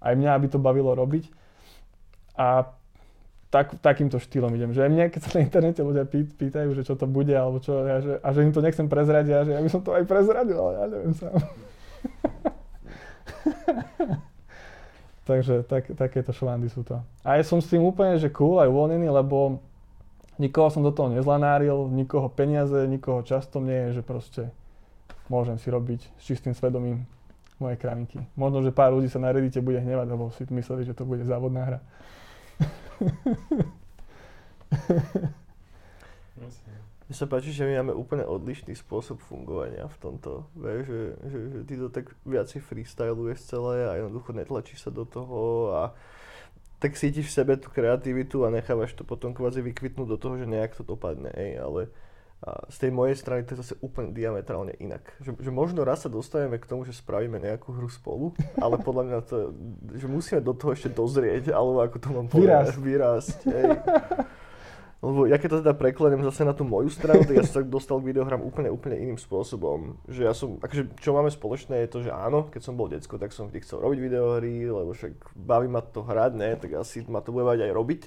Aj 0.00 0.16
mňa, 0.16 0.40
aby 0.40 0.48
to 0.48 0.56
bavilo 0.56 0.96
robiť. 0.96 1.28
A 2.40 2.72
tak, 3.52 3.76
takýmto 3.84 4.16
štýlom 4.16 4.56
idem. 4.56 4.72
Že 4.72 4.88
aj 4.88 4.90
mne, 4.96 5.12
keď 5.12 5.20
sa 5.20 5.30
na 5.36 5.44
internete 5.44 5.84
ľudia 5.84 6.08
pýtajú, 6.08 6.72
že 6.72 6.88
čo 6.88 6.96
to 6.96 7.04
bude, 7.04 7.36
alebo 7.36 7.60
čo, 7.60 7.84
ja, 7.84 8.00
že, 8.00 8.16
a 8.24 8.28
že 8.32 8.48
im 8.48 8.52
to 8.56 8.64
nechcem 8.64 8.88
prezradiť, 8.88 9.32
a 9.36 9.44
že 9.44 9.52
ja 9.52 9.60
by 9.60 9.68
som 9.68 9.84
to 9.84 9.92
aj 9.92 10.08
prezradil, 10.08 10.56
ale 10.56 10.72
ja 10.72 10.88
neviem 10.88 11.12
sám. 11.12 11.36
Takže 15.28 15.68
tak, 15.68 15.92
takéto 15.92 16.32
švandy 16.32 16.72
sú 16.72 16.80
to. 16.80 16.96
A 17.22 17.36
ja 17.36 17.44
som 17.44 17.60
s 17.60 17.68
tým 17.68 17.84
úplne, 17.84 18.16
že 18.16 18.32
cool, 18.32 18.56
aj 18.56 18.72
uvoľnený, 18.72 19.12
lebo 19.12 19.60
nikoho 20.42 20.74
som 20.74 20.82
do 20.82 20.90
toho 20.90 21.14
nezlanáril, 21.14 21.86
nikoho 21.86 22.26
peniaze, 22.26 22.90
nikoho 22.90 23.22
často 23.22 23.62
nie 23.62 23.78
je, 23.88 24.00
že 24.00 24.02
proste 24.02 24.42
môžem 25.30 25.54
si 25.62 25.70
robiť 25.70 26.00
s 26.18 26.22
čistým 26.26 26.50
svedomím 26.50 27.06
moje 27.62 27.78
kravinky. 27.78 28.26
Možno, 28.34 28.66
že 28.66 28.74
pár 28.74 28.90
ľudí 28.90 29.06
sa 29.06 29.22
na 29.22 29.30
Reddite 29.30 29.62
bude 29.62 29.78
hnevať, 29.78 30.06
lebo 30.10 30.34
si 30.34 30.42
mysleli, 30.50 30.82
že 30.82 30.98
to 30.98 31.06
bude 31.06 31.22
závodná 31.22 31.62
hra. 31.62 31.78
Mne 37.12 37.20
sa 37.20 37.28
páči, 37.28 37.52
že 37.52 37.68
my 37.68 37.84
máme 37.84 37.92
úplne 37.92 38.24
odlišný 38.24 38.72
spôsob 38.72 39.20
fungovania 39.20 39.84
v 39.84 39.96
tomto. 40.00 40.48
Vieš, 40.56 40.82
že, 40.88 41.02
že, 41.28 41.38
že 41.44 41.60
ty 41.68 41.74
to 41.76 41.92
tak 41.92 42.08
viacej 42.24 42.64
freestyluješ 42.64 43.52
celé 43.52 43.84
a 43.84 44.00
jednoducho 44.00 44.32
netlačíš 44.32 44.88
sa 44.88 44.90
do 44.90 45.04
toho 45.04 45.68
a 45.76 45.92
tak 46.82 46.98
cítiš 46.98 47.30
v 47.30 47.36
sebe 47.38 47.54
tú 47.54 47.70
kreativitu 47.70 48.42
a 48.42 48.50
nechávaš 48.50 48.98
to 48.98 49.06
potom 49.06 49.30
kvázi 49.30 49.62
vykvitnúť 49.62 50.08
do 50.10 50.18
toho, 50.18 50.34
že 50.34 50.50
nejak 50.50 50.74
to 50.74 50.82
dopadne, 50.82 51.30
hej, 51.30 51.62
ale 51.62 51.94
a 52.42 52.58
z 52.74 52.76
tej 52.82 52.90
mojej 52.90 53.14
strany 53.14 53.46
to 53.46 53.54
je 53.54 53.62
zase 53.62 53.74
úplne 53.78 54.10
diametrálne 54.10 54.74
inak. 54.82 55.14
Že, 55.22 55.38
že 55.46 55.50
možno 55.54 55.86
raz 55.86 56.02
sa 56.02 56.10
dostaneme 56.10 56.58
k 56.58 56.66
tomu, 56.66 56.82
že 56.82 56.90
spravíme 56.90 57.38
nejakú 57.38 57.70
hru 57.70 57.86
spolu, 57.86 58.34
ale 58.64 58.82
podľa 58.82 59.02
mňa 59.06 59.18
to, 59.30 59.36
že 59.94 60.06
musíme 60.10 60.42
do 60.42 60.50
toho 60.50 60.74
ešte 60.74 60.90
dozrieť, 60.90 61.54
alebo 61.54 61.86
ako 61.86 61.96
to 62.02 62.08
mám 62.10 62.26
povedať, 62.26 62.74
vyrásť. 62.82 63.38
Hej. 63.46 63.70
Lebo 65.02 65.26
ja 65.26 65.34
keď 65.34 65.48
to 65.50 65.58
teda 65.66 65.74
prekladem 65.74 66.22
zase 66.22 66.46
na 66.46 66.54
tú 66.54 66.62
moju 66.62 66.86
stranu, 66.86 67.26
tak 67.26 67.34
ja 67.34 67.42
som 67.42 67.58
sa 67.58 67.62
dostal 67.66 67.98
k 67.98 68.14
videohrám 68.14 68.38
úplne, 68.38 68.70
úplne 68.70 68.94
iným 69.02 69.18
spôsobom. 69.18 69.98
Že 70.06 70.20
ja 70.22 70.30
som, 70.30 70.62
akože 70.62 70.94
čo 71.02 71.10
máme 71.10 71.26
spoločné 71.26 71.82
je 71.82 71.90
to, 71.90 71.98
že 72.06 72.14
áno, 72.14 72.46
keď 72.46 72.62
som 72.62 72.78
bol 72.78 72.86
decko, 72.86 73.18
tak 73.18 73.34
som 73.34 73.50
vždy 73.50 73.66
chcel 73.66 73.82
robiť 73.82 73.98
videohry, 73.98 74.70
lebo 74.70 74.94
však 74.94 75.34
baví 75.34 75.66
ma 75.66 75.82
to 75.82 76.06
hrať, 76.06 76.32
ne, 76.38 76.54
tak 76.54 76.78
asi 76.78 77.02
ma 77.10 77.18
to 77.18 77.34
bude 77.34 77.42
mať 77.42 77.66
aj 77.66 77.72
robiť. 77.74 78.02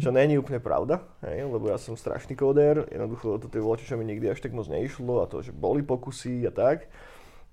Čo 0.00 0.16
není 0.16 0.40
úplne 0.40 0.64
pravda, 0.64 1.04
hej, 1.28 1.44
lebo 1.44 1.68
ja 1.68 1.76
som 1.76 1.92
strašný 1.92 2.32
kóder, 2.40 2.88
jednoducho 2.88 3.36
toto 3.36 3.52
je 3.52 3.60
voľačo, 3.60 3.84
čo 3.84 4.00
mi 4.00 4.08
nikdy 4.08 4.32
až 4.32 4.40
tak 4.40 4.56
moc 4.56 4.64
neišlo 4.64 5.20
a 5.20 5.28
to, 5.28 5.44
že 5.44 5.52
boli 5.52 5.84
pokusy 5.84 6.48
a 6.48 6.52
tak 6.56 6.88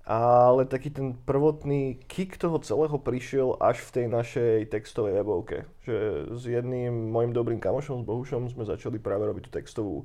ale 0.02 0.66
taký 0.66 0.90
ten 0.90 1.14
prvotný 1.14 2.02
kick 2.10 2.34
toho 2.34 2.58
celého 2.58 2.98
prišiel 2.98 3.54
až 3.62 3.86
v 3.86 3.90
tej 3.94 4.06
našej 4.10 4.56
textovej 4.74 5.22
webovke. 5.22 5.70
Že 5.86 5.96
s 6.34 6.42
jedným 6.46 7.14
mojim 7.14 7.30
dobrým 7.30 7.62
kamošom, 7.62 8.02
s 8.02 8.08
Bohušom, 8.08 8.50
sme 8.50 8.66
začali 8.66 8.98
práve 8.98 9.30
robiť 9.30 9.46
tú 9.46 9.50
textovú 9.54 9.96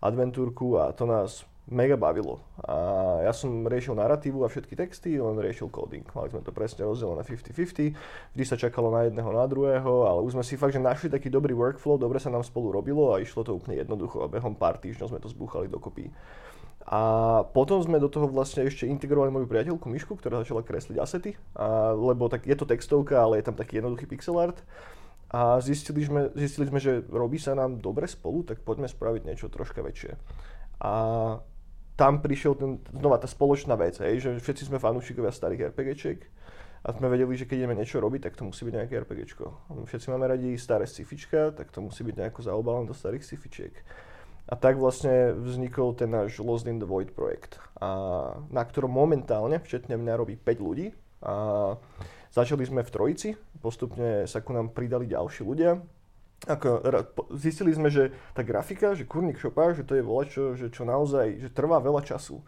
adventúrku 0.00 0.80
a 0.80 0.96
to 0.96 1.04
nás 1.04 1.44
mega 1.70 1.94
bavilo. 1.94 2.42
A 2.64 2.74
ja 3.22 3.32
som 3.36 3.62
riešil 3.68 3.94
narratívu 3.94 4.42
a 4.42 4.50
všetky 4.50 4.74
texty, 4.74 5.20
on 5.22 5.38
riešil 5.38 5.70
coding. 5.70 6.02
Mali 6.10 6.32
sme 6.32 6.42
to 6.42 6.50
presne 6.50 6.82
rozdelené 6.82 7.22
50-50, 7.22 7.94
vždy 8.34 8.44
sa 8.48 8.56
čakalo 8.58 8.90
na 8.90 9.06
jedného, 9.06 9.30
na 9.30 9.46
druhého, 9.46 10.08
ale 10.10 10.20
už 10.26 10.34
sme 10.34 10.44
si 10.44 10.58
fakt, 10.58 10.74
že 10.74 10.82
našli 10.82 11.06
taký 11.06 11.30
dobrý 11.30 11.54
workflow, 11.54 12.00
dobre 12.00 12.18
sa 12.18 12.34
nám 12.34 12.42
spolu 12.42 12.74
robilo 12.74 13.14
a 13.14 13.22
išlo 13.22 13.46
to 13.46 13.54
úplne 13.54 13.78
jednoducho 13.78 14.26
a 14.26 14.32
behom 14.32 14.58
pár 14.58 14.80
týždňov 14.82 15.14
sme 15.14 15.22
to 15.22 15.30
zbúchali 15.30 15.70
dokopy. 15.70 16.10
A 16.82 17.00
potom 17.54 17.78
sme 17.78 18.02
do 18.02 18.10
toho 18.10 18.26
vlastne 18.26 18.66
ešte 18.66 18.90
integrovali 18.90 19.30
moju 19.30 19.46
priateľku 19.46 19.86
Mišku, 19.86 20.18
ktorá 20.18 20.42
začala 20.42 20.66
kresliť 20.66 20.98
asety, 20.98 21.38
a, 21.54 21.94
lebo 21.94 22.26
tak 22.26 22.42
je 22.46 22.58
to 22.58 22.66
textovka, 22.66 23.22
ale 23.22 23.38
je 23.38 23.46
tam 23.46 23.54
taký 23.54 23.78
jednoduchý 23.78 24.10
pixel 24.10 24.38
art. 24.38 24.58
A 25.32 25.62
zistili 25.64 26.04
sme, 26.04 26.28
zistili 26.36 26.68
sme, 26.68 26.76
že 26.76 27.00
robí 27.08 27.40
sa 27.40 27.56
nám 27.56 27.80
dobre 27.80 28.04
spolu, 28.04 28.44
tak 28.44 28.60
poďme 28.60 28.90
spraviť 28.90 29.22
niečo 29.24 29.48
troška 29.48 29.80
väčšie. 29.80 30.20
A 30.84 30.92
tam 31.96 32.20
prišiel 32.20 32.52
ten, 32.58 32.70
znova 32.92 33.16
tá 33.16 33.30
spoločná 33.30 33.78
vec, 33.78 33.96
hej, 34.02 34.20
že 34.20 34.30
všetci 34.42 34.68
sme 34.68 34.82
fanúšikovia 34.82 35.32
starých 35.32 35.72
RPGčiek 35.72 36.20
a 36.82 36.88
sme 36.90 37.06
vedeli, 37.06 37.38
že 37.38 37.46
keď 37.46 37.62
ideme 37.62 37.78
niečo 37.78 38.02
robiť, 38.02 38.26
tak 38.26 38.34
to 38.34 38.42
musí 38.42 38.66
byť 38.66 38.74
nejaké 38.74 38.94
RPGčko. 39.06 39.44
Všetci 39.86 40.10
máme 40.10 40.26
radi 40.26 40.58
staré 40.58 40.82
sci-fička, 40.82 41.54
tak 41.54 41.70
to 41.70 41.78
musí 41.78 42.02
byť 42.02 42.14
nejako 42.18 42.40
zaobalené 42.42 42.90
do 42.90 42.96
starých 42.96 43.22
sci-fičiek. 43.22 43.74
A 44.50 44.54
tak 44.58 44.76
vlastne 44.76 45.32
vznikol 45.38 45.94
ten 45.94 46.10
náš 46.10 46.42
Lost 46.42 46.66
in 46.66 46.82
the 46.82 46.88
Void 46.88 47.14
projekt, 47.14 47.62
a 47.78 47.88
na 48.50 48.62
ktorom 48.66 48.90
momentálne, 48.90 49.62
včetne 49.62 49.94
mňa, 49.94 50.18
robí 50.18 50.34
5 50.34 50.58
ľudí. 50.58 50.90
A 51.22 51.34
začali 52.34 52.66
sme 52.66 52.82
v 52.82 52.90
trojici, 52.90 53.28
postupne 53.62 54.26
sa 54.26 54.42
ku 54.42 54.50
nám 54.50 54.74
pridali 54.74 55.06
ďalší 55.06 55.46
ľudia. 55.46 55.78
Ako, 56.42 56.82
zistili 57.38 57.70
sme, 57.70 57.86
že 57.86 58.10
tá 58.34 58.42
grafika, 58.42 58.98
že 58.98 59.06
kurník 59.06 59.38
šopa, 59.38 59.78
že 59.78 59.86
to 59.86 59.94
je 59.94 60.02
volačo, 60.02 60.58
že 60.58 60.74
čo 60.74 60.82
naozaj, 60.82 61.38
že 61.38 61.54
trvá 61.54 61.78
veľa 61.78 62.02
času 62.02 62.42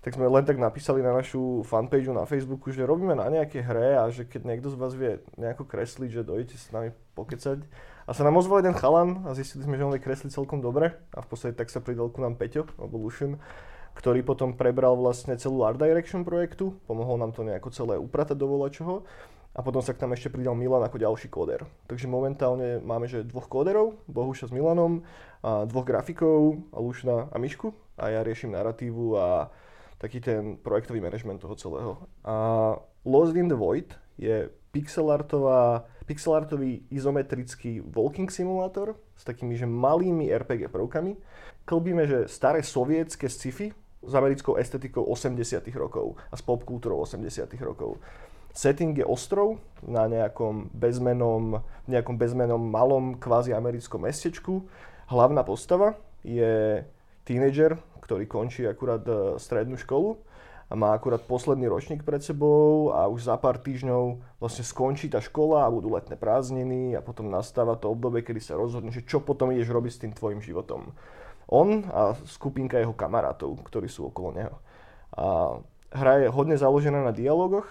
tak 0.00 0.16
sme 0.16 0.32
len 0.32 0.44
tak 0.48 0.56
napísali 0.56 1.04
na 1.04 1.12
našu 1.12 1.60
fanpage 1.60 2.08
na 2.08 2.24
Facebooku, 2.24 2.72
že 2.72 2.88
robíme 2.88 3.12
na 3.12 3.28
nejaké 3.28 3.60
hre 3.60 4.00
a 4.00 4.08
že 4.08 4.24
keď 4.24 4.48
niekto 4.48 4.72
z 4.72 4.80
vás 4.80 4.96
vie 4.96 5.20
nejako 5.36 5.68
kresliť, 5.68 6.10
že 6.10 6.24
dojdete 6.24 6.56
s 6.56 6.72
nami 6.72 6.96
pokecať. 7.12 7.60
A 8.10 8.14
sa 8.14 8.26
nám 8.26 8.42
ozval 8.42 8.66
jeden 8.66 8.74
chalan 8.74 9.22
a 9.22 9.38
zistili 9.38 9.62
sme, 9.62 9.78
že 9.78 9.86
on 9.86 9.94
vie 9.94 10.02
kresliť 10.02 10.34
celkom 10.34 10.58
dobre 10.58 10.98
a 11.14 11.22
v 11.22 11.28
podstate 11.30 11.54
tak 11.54 11.70
sa 11.70 11.78
pridal 11.78 12.10
ku 12.10 12.18
nám 12.18 12.34
Peťo, 12.34 12.66
alebo 12.74 12.98
Lucian, 12.98 13.38
ktorý 13.94 14.26
potom 14.26 14.58
prebral 14.58 14.98
vlastne 14.98 15.38
celú 15.38 15.62
Art 15.62 15.78
Direction 15.78 16.26
projektu, 16.26 16.74
pomohol 16.90 17.22
nám 17.22 17.30
to 17.30 17.46
nejako 17.46 17.70
celé 17.70 17.94
upratať 18.02 18.34
do 18.34 18.50
čoho. 18.66 19.06
A 19.54 19.62
potom 19.62 19.78
sa 19.78 19.94
k 19.94 20.02
nám 20.02 20.18
ešte 20.18 20.30
pridal 20.30 20.58
Milan 20.58 20.82
ako 20.82 20.98
ďalší 20.98 21.30
kóder. 21.30 21.62
Takže 21.86 22.10
momentálne 22.10 22.82
máme 22.82 23.06
že 23.06 23.26
dvoch 23.26 23.46
kóderov, 23.46 23.98
Bohuša 24.10 24.50
s 24.50 24.54
Milanom, 24.54 25.06
a 25.46 25.66
dvoch 25.70 25.86
grafikov, 25.86 26.66
Lušna 26.74 27.30
a 27.30 27.36
Mišku. 27.38 27.70
A 27.94 28.10
ja 28.10 28.26
riešim 28.26 28.54
narratívu 28.54 29.18
a 29.18 29.50
taký 30.02 30.18
ten 30.18 30.58
projektový 30.58 30.98
manažment 30.98 31.42
toho 31.42 31.54
celého. 31.54 31.92
A 32.26 32.74
Lost 33.06 33.38
in 33.38 33.50
the 33.50 33.58
Void 33.58 33.90
je 34.20 34.52
pixelartová, 34.70 35.88
pixelartový 36.04 36.84
izometrický 36.92 37.80
walking 37.80 38.28
simulátor 38.28 39.00
s 39.16 39.24
takými 39.24 39.56
že 39.56 39.64
malými 39.64 40.28
RPG 40.28 40.68
prvkami. 40.68 41.16
Klbíme, 41.64 42.04
že 42.04 42.28
staré 42.28 42.60
sovietské 42.60 43.32
sci-fi 43.32 43.72
s 44.04 44.12
americkou 44.12 44.60
estetikou 44.60 45.08
80 45.08 45.64
rokov 45.76 46.20
a 46.28 46.36
s 46.36 46.42
popkultúrou 46.44 47.04
80 47.04 47.48
rokov. 47.64 47.96
Setting 48.50 48.98
je 48.98 49.06
ostrov 49.06 49.62
na 49.86 50.10
nejakom 50.10 50.74
bezmenom, 50.74 51.62
nejakom 51.86 52.18
bezmenom 52.18 52.58
malom 52.58 53.14
kvázi 53.14 53.54
americkom 53.54 54.02
mestečku. 54.02 54.66
Hlavná 55.06 55.46
postava 55.46 55.94
je 56.26 56.82
tínedžer, 57.22 57.78
ktorý 58.02 58.26
končí 58.26 58.66
akurát 58.66 59.06
e, 59.06 59.38
strednú 59.38 59.78
školu 59.78 60.18
a 60.70 60.78
má 60.78 60.94
akurát 60.94 61.18
posledný 61.26 61.66
ročník 61.66 62.06
pred 62.06 62.22
sebou 62.22 62.94
a 62.94 63.10
už 63.10 63.26
za 63.26 63.34
pár 63.34 63.58
týždňov 63.58 64.38
vlastne 64.38 64.62
skončí 64.62 65.10
tá 65.10 65.18
škola 65.18 65.66
a 65.66 65.72
budú 65.74 65.90
letné 65.90 66.14
prázdniny 66.14 66.94
a 66.94 67.02
potom 67.02 67.26
nastáva 67.26 67.74
to 67.74 67.90
obdobie, 67.90 68.22
kedy 68.22 68.38
sa 68.38 68.54
rozhodne, 68.54 68.94
že 68.94 69.02
čo 69.02 69.18
potom 69.18 69.50
ideš 69.50 69.74
robiť 69.74 69.92
s 69.92 70.00
tým 70.06 70.12
tvojim 70.14 70.38
životom. 70.38 70.94
On 71.50 71.82
a 71.90 72.14
skupinka 72.30 72.78
jeho 72.78 72.94
kamarátov, 72.94 73.58
ktorí 73.66 73.90
sú 73.90 74.14
okolo 74.14 74.30
neho. 74.30 74.56
A 75.18 75.58
hra 75.90 76.22
je 76.22 76.30
hodne 76.30 76.54
založená 76.54 77.02
na 77.02 77.10
dialogoch 77.10 77.66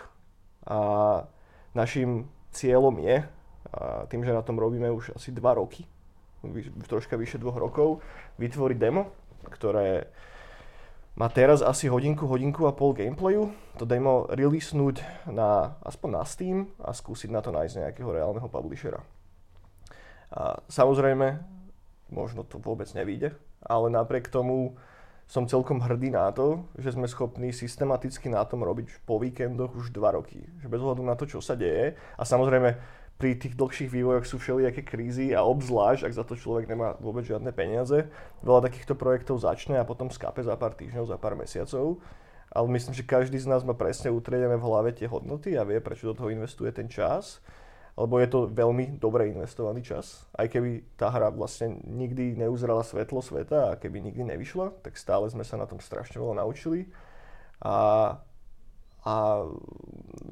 a 0.68 1.24
našim 1.72 2.28
cieľom 2.52 3.00
je, 3.00 3.24
a 3.70 4.04
tým, 4.12 4.28
že 4.28 4.36
na 4.36 4.44
tom 4.44 4.60
robíme 4.60 4.92
už 4.92 5.16
asi 5.16 5.32
2 5.32 5.40
roky, 5.56 5.88
troška 6.84 7.16
vyše 7.16 7.40
dvoch 7.40 7.56
rokov, 7.56 8.04
vytvoriť 8.36 8.78
demo, 8.80 9.08
ktoré 9.48 10.12
má 11.20 11.28
teraz 11.28 11.60
asi 11.60 11.92
hodinku, 11.92 12.24
hodinku 12.24 12.64
a 12.64 12.72
pol 12.72 12.96
gameplayu. 12.96 13.52
To 13.76 13.84
demo 13.84 14.24
releasenúť 14.32 15.28
na, 15.28 15.76
aspoň 15.84 16.10
na 16.16 16.24
Steam 16.24 16.58
a 16.80 16.96
skúsiť 16.96 17.28
na 17.28 17.44
to 17.44 17.52
nájsť 17.52 17.84
nejakého 17.84 18.08
reálneho 18.08 18.48
publishera. 18.48 19.04
A 20.32 20.64
samozrejme, 20.72 21.44
možno 22.16 22.48
to 22.48 22.56
vôbec 22.64 22.88
nevíde, 22.96 23.36
ale 23.60 23.92
napriek 23.92 24.32
tomu 24.32 24.80
som 25.30 25.46
celkom 25.46 25.84
hrdý 25.84 26.10
na 26.10 26.32
to, 26.34 26.66
že 26.80 26.96
sme 26.96 27.06
schopní 27.06 27.54
systematicky 27.54 28.34
na 28.34 28.42
tom 28.48 28.66
robiť 28.66 29.06
po 29.06 29.22
víkendoch 29.22 29.78
už 29.78 29.94
dva 29.94 30.16
roky. 30.18 30.42
Že 30.64 30.68
bez 30.72 30.82
ohľadu 30.82 31.04
na 31.06 31.14
to, 31.14 31.30
čo 31.30 31.38
sa 31.38 31.54
deje. 31.54 31.94
A 32.18 32.24
samozrejme, 32.26 32.74
pri 33.20 33.36
tých 33.36 33.60
dlhších 33.60 33.92
vývojoch 33.92 34.24
sú 34.24 34.40
všelijaké 34.40 34.88
krízy 34.88 35.36
a 35.36 35.44
obzvlášť, 35.44 36.08
ak 36.08 36.14
za 36.16 36.24
to 36.24 36.40
človek 36.40 36.72
nemá 36.72 36.96
vôbec 37.04 37.28
žiadne 37.28 37.52
peniaze, 37.52 38.08
veľa 38.40 38.72
takýchto 38.72 38.96
projektov 38.96 39.44
začne 39.44 39.76
a 39.76 39.84
potom 39.84 40.08
skápe 40.08 40.40
za 40.40 40.56
pár 40.56 40.72
týždňov, 40.72 41.12
za 41.12 41.20
pár 41.20 41.36
mesiacov. 41.36 42.00
Ale 42.50 42.66
myslím, 42.72 42.96
že 42.96 43.04
každý 43.04 43.36
z 43.38 43.52
nás 43.52 43.62
má 43.68 43.76
presne 43.76 44.10
utriedené 44.10 44.56
v 44.56 44.66
hlave 44.66 44.96
tie 44.96 45.06
hodnoty 45.06 45.60
a 45.60 45.68
vie, 45.68 45.84
prečo 45.84 46.10
do 46.10 46.18
toho 46.18 46.32
investuje 46.32 46.72
ten 46.72 46.88
čas. 46.88 47.44
Lebo 48.00 48.16
je 48.24 48.32
to 48.32 48.48
veľmi 48.48 48.96
dobre 48.96 49.28
investovaný 49.28 49.84
čas. 49.84 50.24
Aj 50.32 50.48
keby 50.48 50.96
tá 50.96 51.12
hra 51.12 51.36
vlastne 51.36 51.76
nikdy 51.84 52.40
neuzrala 52.40 52.88
svetlo 52.88 53.20
sveta 53.20 53.76
a 53.76 53.78
keby 53.78 54.00
nikdy 54.00 54.24
nevyšla, 54.24 54.80
tak 54.80 54.96
stále 54.96 55.28
sme 55.28 55.44
sa 55.44 55.60
na 55.60 55.68
tom 55.68 55.84
strašne 55.84 56.16
veľa 56.16 56.40
naučili. 56.40 56.88
A, 57.60 58.16
a 59.04 59.16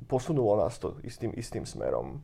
posunulo 0.08 0.56
nás 0.64 0.80
to 0.80 0.96
istým, 1.04 1.36
istým 1.36 1.68
smerom 1.68 2.24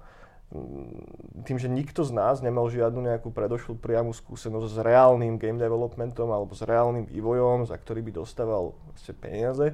tým, 1.44 1.58
že 1.58 1.66
nikto 1.66 2.06
z 2.06 2.13
nás 2.13 2.39
nemal 2.46 2.70
žiadnu 2.70 3.02
nejakú 3.02 3.34
predošlú 3.34 3.82
priamu 3.82 4.13
skúsenosť 4.13 4.68
s 4.70 4.78
reálnym 4.78 5.42
game 5.42 5.58
developmentom 5.58 6.30
alebo 6.30 6.54
s 6.54 6.62
reálnym 6.62 7.10
vývojom, 7.10 7.66
za 7.66 7.76
ktorý 7.76 8.06
by 8.06 8.12
dostával 8.22 8.78
vlastne 8.94 9.13
peniaze, 9.18 9.68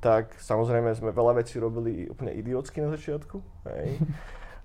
tak 0.00 0.36
samozrejme 0.40 0.92
sme 0.96 1.10
veľa 1.12 1.40
vecí 1.40 1.56
robili 1.56 2.08
úplne 2.08 2.36
idiotsky 2.36 2.84
na 2.84 2.92
začiatku. 2.92 3.40
Hej. 3.68 4.00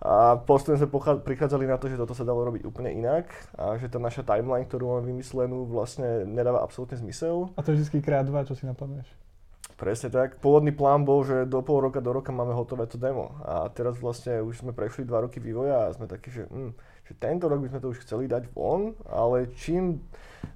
A 0.05 0.37
postupne 0.37 0.77
sme 0.77 0.91
pochá- 0.91 1.17
prichádzali 1.17 1.65
na 1.65 1.79
to, 1.79 1.87
že 1.87 1.97
toto 1.97 2.13
sa 2.13 2.27
dalo 2.27 2.43
robiť 2.45 2.67
úplne 2.67 2.91
inak 2.91 3.31
a 3.55 3.79
že 3.79 3.87
tá 3.87 3.97
naša 3.97 4.27
timeline, 4.27 4.67
ktorú 4.67 4.99
máme 4.99 5.15
vymyslenú, 5.15 5.65
vlastne 5.65 6.27
nedáva 6.27 6.61
absolútne 6.61 6.99
zmysel. 6.99 7.49
A 7.55 7.63
to 7.63 7.73
je 7.73 7.81
vždy 7.81 8.03
krát 8.03 8.27
dva, 8.27 8.43
čo 8.43 8.53
si 8.53 8.67
napadneš. 8.67 9.07
Presne 9.75 10.07
tak. 10.07 10.39
Pôvodný 10.39 10.71
plán 10.71 11.03
bol, 11.03 11.27
že 11.27 11.43
do 11.43 11.59
pol 11.59 11.83
roka, 11.83 11.99
do 11.99 12.15
roka 12.15 12.31
máme 12.31 12.55
hotové 12.55 12.87
to 12.87 12.95
demo. 12.95 13.35
A 13.43 13.67
teraz 13.67 13.99
vlastne 13.99 14.39
už 14.39 14.63
sme 14.63 14.71
prešli 14.71 15.03
dva 15.03 15.27
roky 15.27 15.43
vývoja 15.43 15.91
a 15.91 15.93
sme 15.95 16.07
takí, 16.07 16.31
že, 16.31 16.47
mm, 16.47 16.71
že 17.03 17.13
tento 17.19 17.51
rok 17.51 17.59
by 17.59 17.67
sme 17.67 17.83
to 17.83 17.91
už 17.91 18.07
chceli 18.07 18.31
dať 18.31 18.47
von, 18.55 18.95
ale 19.03 19.51
čím 19.59 19.99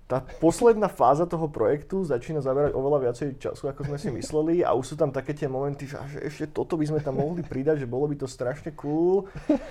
tá 0.08 0.24
posledná 0.24 0.88
fáza 0.88 1.28
toho 1.28 1.52
projektu 1.52 2.08
začína 2.08 2.40
zaberať 2.40 2.72
oveľa 2.72 3.12
viacej 3.12 3.44
času, 3.44 3.68
ako 3.68 3.92
sme 3.92 3.98
si 4.00 4.08
mysleli 4.24 4.64
a 4.64 4.72
už 4.72 4.86
sú 4.88 4.96
tam 4.96 5.12
také 5.12 5.36
tie 5.36 5.52
momenty, 5.52 5.84
že, 5.84 6.00
že 6.16 6.20
ešte 6.24 6.56
toto 6.56 6.80
by 6.80 6.88
sme 6.88 7.04
tam 7.04 7.20
mohli 7.20 7.44
pridať, 7.44 7.84
že 7.84 7.92
bolo 7.92 8.08
by 8.08 8.16
to 8.24 8.28
strašne 8.28 8.72
cool. 8.80 9.28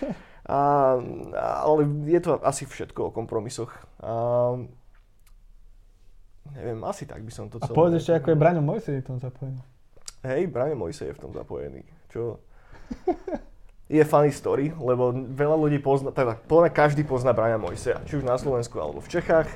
A, 0.48 0.96
ale 1.36 1.84
je 2.08 2.24
to 2.24 2.40
asi 2.40 2.64
všetko 2.64 3.12
o 3.12 3.14
kompromisoch. 3.14 3.68
A, 4.00 4.56
Neviem, 6.54 6.80
asi 6.84 7.04
tak 7.04 7.20
by 7.24 7.32
som 7.32 7.50
to 7.52 7.58
celé... 7.60 7.72
A 7.72 7.76
povedz 7.76 7.94
ešte, 8.00 8.12
ako 8.16 8.28
je 8.32 8.40
Braňo 8.40 8.62
Mojsej 8.64 9.02
v 9.02 9.06
tom 9.06 9.18
zapojený. 9.20 9.60
Hej, 10.24 10.42
Braňo 10.48 10.76
Mojsej 10.78 11.12
je 11.12 11.14
v 11.16 11.20
tom 11.20 11.32
zapojený. 11.34 11.82
Čo? 12.08 12.40
je 13.88 14.04
funny 14.04 14.28
story, 14.28 14.72
lebo 14.76 15.12
veľa 15.12 15.56
ľudí 15.56 15.80
pozná, 15.80 16.12
tak 16.12 16.44
podľa 16.44 16.68
každý 16.68 17.08
pozná 17.08 17.32
Braňa 17.32 17.56
Mojseja, 17.56 18.04
či 18.04 18.20
už 18.20 18.24
na 18.24 18.36
Slovensku 18.36 18.76
alebo 18.76 19.00
v 19.00 19.08
Čechách. 19.08 19.48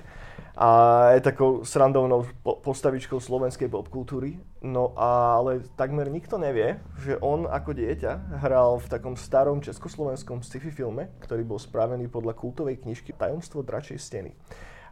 A 0.53 0.69
je 1.17 1.25
takou 1.25 1.65
srandovnou 1.65 2.29
postavičkou 2.45 3.17
slovenskej 3.17 3.73
popkultúry. 3.73 4.37
No 4.61 4.93
ale 5.01 5.65
takmer 5.81 6.13
nikto 6.13 6.37
nevie, 6.37 6.77
že 7.01 7.17
on 7.25 7.49
ako 7.49 7.73
dieťa 7.73 8.37
hral 8.45 8.77
v 8.77 8.87
takom 8.93 9.17
starom 9.17 9.65
československom 9.65 10.45
sci-fi 10.45 10.69
filme, 10.69 11.09
ktorý 11.25 11.41
bol 11.49 11.57
spravený 11.57 12.13
podľa 12.13 12.37
kultovej 12.37 12.85
knižky 12.85 13.17
Tajomstvo 13.17 13.65
dračej 13.65 13.97
steny 13.97 14.37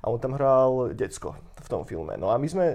a 0.01 0.07
on 0.09 0.19
tam 0.19 0.37
hral 0.37 0.97
decko 0.97 1.37
v 1.61 1.69
tom 1.69 1.85
filme. 1.85 2.17
No 2.17 2.33
a 2.33 2.41
my 2.41 2.49
sme 2.49 2.67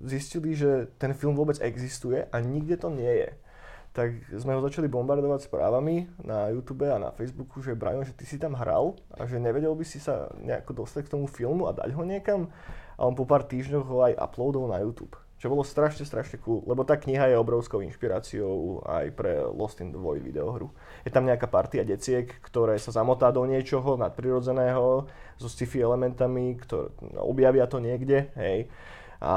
zistili, 0.00 0.56
že 0.56 0.88
ten 0.96 1.12
film 1.12 1.36
vôbec 1.36 1.60
existuje 1.60 2.24
a 2.24 2.36
nikde 2.40 2.80
to 2.80 2.88
nie 2.88 3.10
je. 3.26 3.30
Tak 3.90 4.14
sme 4.38 4.54
ho 4.54 4.62
začali 4.62 4.86
bombardovať 4.86 5.50
správami 5.50 6.22
na 6.22 6.46
YouTube 6.54 6.86
a 6.86 6.96
na 6.96 7.10
Facebooku, 7.10 7.58
že 7.58 7.74
Brian, 7.74 8.06
že 8.06 8.14
ty 8.14 8.22
si 8.22 8.38
tam 8.38 8.54
hral 8.54 8.94
a 9.18 9.26
že 9.26 9.42
nevedel 9.42 9.74
by 9.74 9.82
si 9.82 9.98
sa 9.98 10.30
nejako 10.38 10.86
dostať 10.86 11.10
k 11.10 11.12
tomu 11.18 11.26
filmu 11.26 11.66
a 11.66 11.74
dať 11.74 11.90
ho 11.98 12.06
niekam. 12.06 12.48
A 12.96 13.02
on 13.04 13.18
po 13.18 13.26
pár 13.26 13.44
týždňoch 13.44 13.86
ho 13.90 13.98
aj 14.06 14.14
uploadol 14.14 14.70
na 14.70 14.78
YouTube. 14.78 15.18
Čo 15.40 15.48
bolo 15.48 15.64
strašne, 15.64 16.04
strašne 16.04 16.36
cool, 16.44 16.60
lebo 16.68 16.84
tá 16.84 17.00
kniha 17.00 17.32
je 17.32 17.40
obrovskou 17.40 17.80
inšpiráciou 17.80 18.84
aj 18.84 19.08
pre 19.16 19.40
Lost 19.48 19.80
in 19.80 19.88
the 19.88 19.96
Void 19.96 20.20
videohru. 20.20 20.68
Je 21.00 21.08
tam 21.08 21.24
nejaká 21.24 21.48
partia 21.48 21.80
deciek, 21.80 22.28
ktoré 22.44 22.76
sa 22.76 22.92
zamotá 22.92 23.32
do 23.32 23.40
niečoho 23.48 23.96
nadprirodzeného 23.96 25.08
so 25.40 25.48
sci-fi 25.48 25.80
elementami, 25.80 26.60
ktoré 26.60 26.92
no, 27.16 27.24
objavia 27.24 27.64
to 27.64 27.80
niekde, 27.80 28.28
hej. 28.36 28.68
A, 29.16 29.36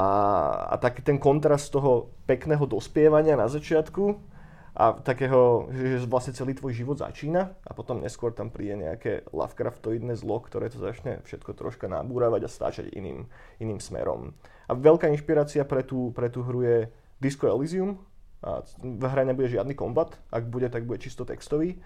a 0.72 0.74
taký 0.76 1.00
ten 1.00 1.16
kontrast 1.16 1.72
toho 1.72 2.12
pekného 2.28 2.68
dospievania 2.68 3.40
na 3.40 3.48
začiatku 3.48 4.33
a 4.74 4.90
takého, 4.98 5.70
že, 5.70 6.02
vlastne 6.10 6.34
celý 6.34 6.58
tvoj 6.58 6.74
život 6.74 6.98
začína 6.98 7.54
a 7.62 7.70
potom 7.78 8.02
neskôr 8.02 8.34
tam 8.34 8.50
príde 8.50 8.74
nejaké 8.82 9.22
Lovecraftoidné 9.30 10.18
zlo, 10.18 10.42
ktoré 10.42 10.66
to 10.66 10.82
začne 10.82 11.22
všetko 11.22 11.54
troška 11.54 11.86
nabúravať 11.86 12.42
a 12.42 12.50
stáčať 12.50 12.90
iným, 12.90 13.30
iným 13.62 13.78
smerom. 13.78 14.34
A 14.66 14.74
veľká 14.74 15.06
inšpirácia 15.14 15.62
pre 15.62 15.86
tú, 15.86 16.10
pre 16.10 16.26
tú 16.26 16.42
hru 16.42 16.66
je 16.66 16.78
Disco 17.22 17.46
Elysium. 17.46 18.02
A 18.44 18.60
v 18.82 19.04
hre 19.08 19.24
nebude 19.24 19.48
žiadny 19.48 19.72
kombat, 19.72 20.20
ak 20.28 20.50
bude, 20.52 20.68
tak 20.68 20.84
bude 20.84 21.00
čisto 21.00 21.24
textový. 21.24 21.80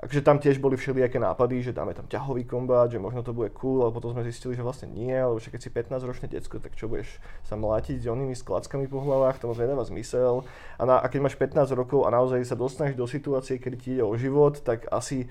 Takže 0.00 0.24
tam 0.24 0.40
tiež 0.40 0.58
boli 0.58 0.74
všelijaké 0.74 1.20
nápady, 1.20 1.62
že 1.62 1.76
dáme 1.76 1.94
tam 1.94 2.08
ťahový 2.08 2.48
kombát, 2.48 2.90
že 2.90 2.98
možno 2.98 3.22
to 3.22 3.36
bude 3.36 3.54
cool, 3.54 3.86
ale 3.86 3.94
potom 3.94 4.10
sme 4.16 4.26
zistili, 4.26 4.56
že 4.56 4.64
vlastne 4.64 4.90
nie, 4.90 5.14
lebo 5.14 5.38
keď 5.38 5.60
si 5.62 5.70
15-ročné 5.70 6.26
decko, 6.26 6.58
tak 6.58 6.74
čo 6.74 6.90
budeš 6.90 7.22
sa 7.46 7.54
mlátiť 7.54 8.02
s 8.02 8.10
onými 8.10 8.34
sklackami 8.34 8.90
po 8.90 8.98
hlavách, 8.98 9.38
to 9.38 9.52
moc 9.52 9.60
nedáva 9.62 9.86
zmysel. 9.86 10.42
A, 10.80 10.82
na, 10.88 10.98
a 10.98 11.06
keď 11.06 11.20
máš 11.22 11.36
15 11.38 11.70
rokov 11.78 12.08
a 12.08 12.10
naozaj 12.10 12.42
sa 12.42 12.58
dostaneš 12.58 12.98
do 12.98 13.06
situácie, 13.06 13.62
kedy 13.62 13.76
ti 13.78 13.88
ide 13.94 14.02
o 14.02 14.16
život, 14.18 14.58
tak 14.64 14.90
asi 14.90 15.30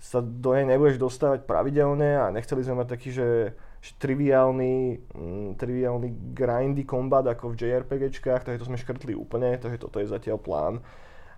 sa 0.00 0.24
do 0.24 0.56
nej 0.56 0.64
nebudeš 0.64 0.96
dostávať 0.96 1.44
pravidelne 1.44 2.24
a 2.24 2.32
nechceli 2.32 2.64
sme 2.64 2.80
mať 2.80 2.88
taký, 2.96 3.12
že, 3.12 3.52
že 3.84 3.92
triviálny, 4.00 4.96
mm, 5.12 5.60
triviálny 5.60 6.32
grindy 6.32 6.88
kombat 6.88 7.28
ako 7.28 7.52
v 7.52 7.68
JRPGčkách, 7.68 8.48
takže 8.48 8.60
to 8.64 8.68
sme 8.72 8.80
škrtli 8.80 9.12
úplne, 9.12 9.60
takže 9.60 9.76
toto 9.76 10.00
je 10.00 10.08
zatiaľ 10.08 10.40
plán. 10.40 10.80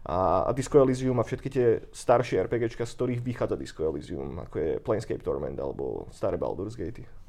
A, 0.02 0.42
a 0.42 0.50
Disco 0.50 0.82
Elysium 0.82 1.22
a 1.22 1.26
všetky 1.26 1.48
tie 1.50 1.66
staršie 1.94 2.42
RPGčka, 2.50 2.82
z 2.82 2.94
ktorých 2.98 3.20
vychádza 3.22 3.54
Disco 3.54 3.86
Elysium, 3.86 4.42
ako 4.42 4.56
je 4.58 4.70
Planescape 4.82 5.22
Torment 5.22 5.54
alebo 5.62 6.10
staré 6.10 6.34
Baldur's 6.34 6.74
Gate. 6.74 7.21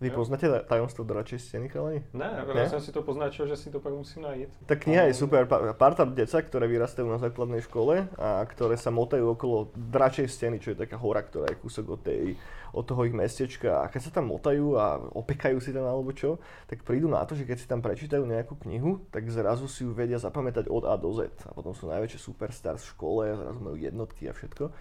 Vy 0.00 0.08
jo. 0.08 0.16
poznáte 0.16 0.48
tajomstvo 0.64 1.04
dračej 1.04 1.36
steny, 1.36 1.68
chalani? 1.68 2.00
Ne, 2.16 2.24
ja 2.56 2.72
som 2.72 2.80
si 2.80 2.88
to 2.88 3.04
poznačil, 3.04 3.44
že 3.44 3.52
si 3.60 3.68
to 3.68 3.84
pak 3.84 3.92
musím 3.92 4.24
nájsť. 4.24 4.64
Tá 4.64 4.72
kniha 4.72 5.12
je 5.12 5.14
super. 5.20 5.44
Parta 5.76 6.08
deca, 6.08 6.40
ktoré 6.40 6.64
vyrastajú 6.72 7.04
na 7.04 7.20
základnej 7.20 7.60
škole 7.60 8.08
a 8.16 8.40
ktoré 8.48 8.80
sa 8.80 8.88
motajú 8.88 9.36
okolo 9.36 9.68
dračej 9.76 10.24
steny, 10.24 10.56
čo 10.56 10.72
je 10.72 10.80
taká 10.88 10.96
hora, 10.96 11.20
ktorá 11.20 11.52
je 11.52 11.60
kúsok 11.60 11.84
od, 11.84 12.00
tej, 12.00 12.32
od 12.72 12.80
toho 12.88 13.04
ich 13.04 13.12
mestečka. 13.12 13.84
A 13.84 13.92
keď 13.92 14.08
sa 14.08 14.12
tam 14.16 14.32
motajú 14.32 14.80
a 14.80 14.96
opekajú 14.96 15.60
si 15.60 15.68
tam 15.68 15.84
alebo 15.84 16.16
čo, 16.16 16.40
tak 16.64 16.80
prídu 16.80 17.12
na 17.12 17.20
to, 17.28 17.36
že 17.36 17.44
keď 17.44 17.56
si 17.60 17.68
tam 17.68 17.84
prečítajú 17.84 18.24
nejakú 18.24 18.56
knihu, 18.64 19.04
tak 19.12 19.28
zrazu 19.28 19.68
si 19.68 19.84
ju 19.84 19.92
vedia 19.92 20.16
zapamätať 20.16 20.72
od 20.72 20.88
A 20.88 20.96
do 20.96 21.12
Z. 21.12 21.28
A 21.44 21.52
potom 21.52 21.76
sú 21.76 21.92
najväčšie 21.92 22.24
superstars 22.24 22.88
v 22.88 22.92
škole, 22.96 23.36
zrazu 23.36 23.60
majú 23.60 23.76
jednotky 23.76 24.26
a 24.28 24.34
všetko. 24.34 24.72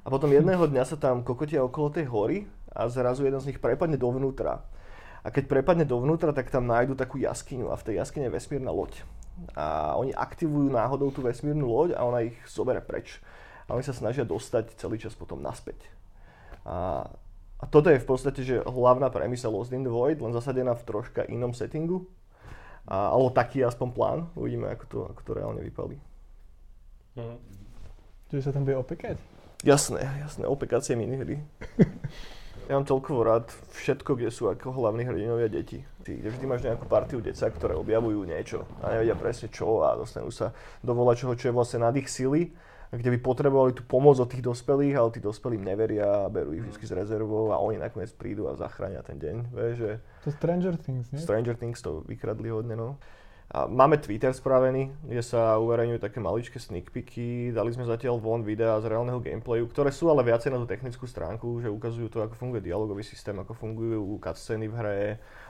A 0.00 0.08
potom 0.08 0.32
jedného 0.36 0.64
dňa 0.64 0.84
sa 0.84 0.96
tam 0.96 1.20
kokotia 1.20 1.64
okolo 1.64 1.92
tej 1.92 2.08
hory 2.08 2.48
a 2.70 2.86
zrazu 2.86 3.26
jeden 3.26 3.40
z 3.42 3.50
nich 3.50 3.58
prepadne 3.58 3.98
dovnútra. 3.98 4.62
A 5.20 5.28
keď 5.28 5.52
prepadne 5.52 5.84
dovnútra, 5.84 6.32
tak 6.32 6.48
tam 6.48 6.64
nájdu 6.64 6.96
takú 6.96 7.20
jaskyňu 7.20 7.68
a 7.68 7.76
v 7.76 7.84
tej 7.92 7.94
jaskyne 8.00 8.30
je 8.30 8.34
vesmírna 8.34 8.72
loď. 8.72 9.04
A 9.52 9.96
oni 9.96 10.16
aktivujú 10.16 10.72
náhodou 10.72 11.12
tú 11.12 11.20
vesmírnu 11.20 11.68
loď 11.68 11.96
a 11.96 12.08
ona 12.08 12.24
ich 12.24 12.36
zobere 12.48 12.80
preč. 12.80 13.20
A 13.68 13.76
oni 13.76 13.84
sa 13.84 13.92
snažia 13.92 14.24
dostať 14.24 14.80
celý 14.80 14.96
čas 14.96 15.12
potom 15.12 15.44
naspäť. 15.44 15.76
A, 16.64 17.04
a 17.60 17.64
toto 17.68 17.92
je 17.92 18.00
v 18.00 18.08
podstate 18.08 18.40
že 18.40 18.64
hlavná 18.64 19.12
premisa 19.12 19.52
Lost 19.52 19.72
in 19.76 19.84
the 19.84 19.92
Void, 19.92 20.24
len 20.24 20.32
zasadená 20.32 20.72
v 20.72 20.86
troška 20.88 21.28
inom 21.28 21.52
settingu. 21.52 22.08
A, 22.88 23.12
alebo 23.12 23.28
taký 23.28 23.60
aspoň 23.60 23.88
plán. 23.92 24.18
Uvidíme, 24.32 24.72
ako 24.72 24.84
to, 24.88 24.98
ako 25.04 25.20
to 25.20 25.32
reálne 25.36 25.60
vypalí. 25.60 26.00
Mhm. 27.20 27.36
Čiže 28.32 28.42
sa 28.46 28.54
tam 28.54 28.64
bude 28.64 28.78
opekať? 28.78 29.18
Jasné, 29.60 30.00
jasné, 30.24 30.48
opekacie 30.48 30.96
minihry. 30.96 31.44
Ja 32.70 32.78
mám 32.78 32.86
toľko 32.86 33.26
rád 33.26 33.50
všetko, 33.82 34.14
kde 34.14 34.30
sú 34.30 34.46
ako 34.46 34.70
hlavní 34.70 35.02
hrdinovia 35.02 35.50
deti. 35.50 35.82
Ty, 36.06 36.22
kde 36.22 36.30
vždy 36.30 36.44
máš 36.46 36.62
nejakú 36.62 36.86
partiu 36.86 37.18
deca, 37.18 37.50
ktoré 37.50 37.74
objavujú 37.74 38.22
niečo 38.22 38.62
a 38.78 38.94
nevedia 38.94 39.18
presne 39.18 39.50
čo 39.50 39.82
a 39.82 39.98
dostanú 39.98 40.30
sa 40.30 40.54
do 40.78 40.94
volačoho, 40.94 41.34
čo 41.34 41.50
je 41.50 41.56
vlastne 41.58 41.82
nad 41.82 41.90
ich 41.98 42.06
sily, 42.06 42.54
kde 42.94 43.10
by 43.10 43.18
potrebovali 43.18 43.74
tú 43.74 43.82
pomoc 43.82 44.22
od 44.22 44.30
tých 44.30 44.46
dospelých, 44.46 44.94
ale 45.02 45.10
tí 45.10 45.18
dospelí 45.18 45.58
neveria 45.58 46.26
a 46.26 46.30
berú 46.30 46.54
ich 46.54 46.62
vždy 46.62 46.86
z 46.86 46.94
rezervou 46.94 47.50
a 47.50 47.58
oni 47.58 47.82
nakoniec 47.82 48.14
prídu 48.14 48.46
a 48.46 48.54
zachránia 48.54 49.02
ten 49.02 49.18
deň. 49.18 49.50
Vieš, 49.50 49.74
že... 49.74 49.90
To 50.22 50.30
Stranger 50.30 50.74
Things, 50.78 51.10
nie? 51.10 51.18
Stranger 51.18 51.58
Things 51.58 51.82
to 51.82 52.06
vykradli 52.06 52.54
hodne, 52.54 52.78
no. 52.78 53.02
Máme 53.50 53.98
Twitter 53.98 54.30
spravený, 54.30 54.94
kde 55.02 55.26
sa 55.26 55.58
uverejňujú 55.58 55.98
také 55.98 56.22
maličké 56.22 56.62
sneak 56.62 56.94
peeky. 56.94 57.50
Dali 57.50 57.74
sme 57.74 57.82
zatiaľ 57.82 58.22
von 58.22 58.46
videa 58.46 58.78
z 58.78 58.86
reálneho 58.86 59.18
gameplayu, 59.18 59.66
ktoré 59.66 59.90
sú 59.90 60.06
ale 60.06 60.22
viacej 60.22 60.54
na 60.54 60.62
tú 60.62 60.70
technickú 60.70 61.02
stránku, 61.10 61.58
že 61.58 61.66
ukazujú 61.66 62.06
to, 62.14 62.22
ako 62.22 62.38
funguje 62.38 62.62
dialogový 62.62 63.02
systém, 63.02 63.34
ako 63.34 63.58
fungujú 63.58 64.22
cutscény 64.22 64.70
v 64.70 64.74
hre. 64.78 64.98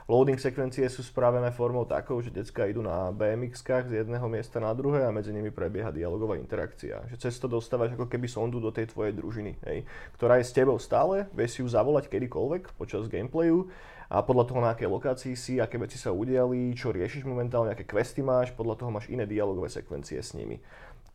Loading 0.09 0.41
sekvencie 0.41 0.89
sú 0.89 1.05
spravené 1.05 1.53
formou 1.53 1.85
takou, 1.85 2.17
že 2.25 2.33
decka 2.33 2.65
idú 2.65 2.81
na 2.81 3.13
BMX-kách 3.13 3.93
z 3.93 4.01
jedného 4.01 4.25
miesta 4.25 4.57
na 4.57 4.73
druhé 4.73 5.05
a 5.05 5.13
medzi 5.13 5.29
nimi 5.29 5.53
prebieha 5.53 5.93
dialogová 5.93 6.41
interakcia. 6.41 7.05
Že 7.05 7.29
cez 7.29 7.37
to 7.37 7.45
dostávaš 7.45 7.93
ako 7.93 8.09
keby 8.09 8.25
sondu 8.25 8.57
do 8.57 8.73
tej 8.73 8.89
tvojej 8.89 9.13
družiny, 9.13 9.61
hej, 9.61 9.85
ktorá 10.17 10.41
je 10.41 10.49
s 10.49 10.57
tebou 10.57 10.81
stále, 10.81 11.29
vieš 11.37 11.53
si 11.53 11.59
ju 11.61 11.69
zavolať 11.69 12.09
kedykoľvek 12.09 12.81
počas 12.81 13.05
gameplayu 13.05 13.69
a 14.11 14.19
podľa 14.19 14.43
toho, 14.43 14.59
na 14.59 14.75
akej 14.75 14.91
lokácii 14.91 15.33
si, 15.39 15.63
aké 15.63 15.79
veci 15.79 15.95
sa 15.95 16.11
udiali, 16.11 16.75
čo 16.75 16.91
riešiš 16.91 17.23
momentálne, 17.23 17.71
aké 17.71 17.87
questy 17.87 18.19
máš, 18.19 18.51
podľa 18.51 18.83
toho 18.83 18.91
máš 18.91 19.07
iné 19.07 19.23
dialogové 19.23 19.71
sekvencie 19.71 20.19
s 20.19 20.35
nimi. 20.35 20.59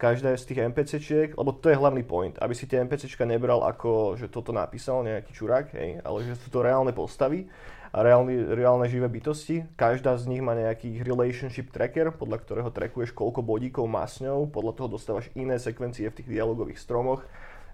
Každá 0.01 0.33
z 0.33 0.49
tých 0.49 0.65
NPCčiek, 0.65 1.29
lebo 1.37 1.53
to 1.53 1.69
je 1.69 1.77
hlavný 1.77 2.01
point, 2.09 2.33
aby 2.41 2.57
si 2.57 2.65
tie 2.65 2.81
NPCčka 2.81 3.29
nebral 3.29 3.61
ako, 3.69 4.17
že 4.17 4.33
toto 4.33 4.49
napísal 4.49 5.05
nejaký 5.05 5.29
čurák, 5.29 5.77
hej, 5.77 6.01
ale 6.01 6.25
že 6.25 6.41
sú 6.41 6.49
to 6.49 6.65
reálne 6.65 6.97
postavy 6.97 7.53
a 7.93 8.01
reálne, 8.01 8.33
reálne 8.57 8.89
živé 8.89 9.13
bytosti. 9.13 9.69
Každá 9.77 10.17
z 10.17 10.33
nich 10.33 10.41
má 10.41 10.57
nejaký 10.57 11.05
relationship 11.05 11.73
tracker, 11.77 12.17
podľa 12.17 12.49
ktorého 12.49 12.73
trackuješ 12.73 13.13
koľko 13.13 13.45
bodíkov 13.45 13.85
má 13.89 14.09
s 14.09 14.25
ňou, 14.25 14.49
podľa 14.49 14.73
toho 14.73 14.89
dostávaš 14.97 15.29
iné 15.37 15.61
sekvencie 15.61 16.09
v 16.09 16.17
tých 16.17 16.29
dialogových 16.33 16.81
stromoch 16.81 17.21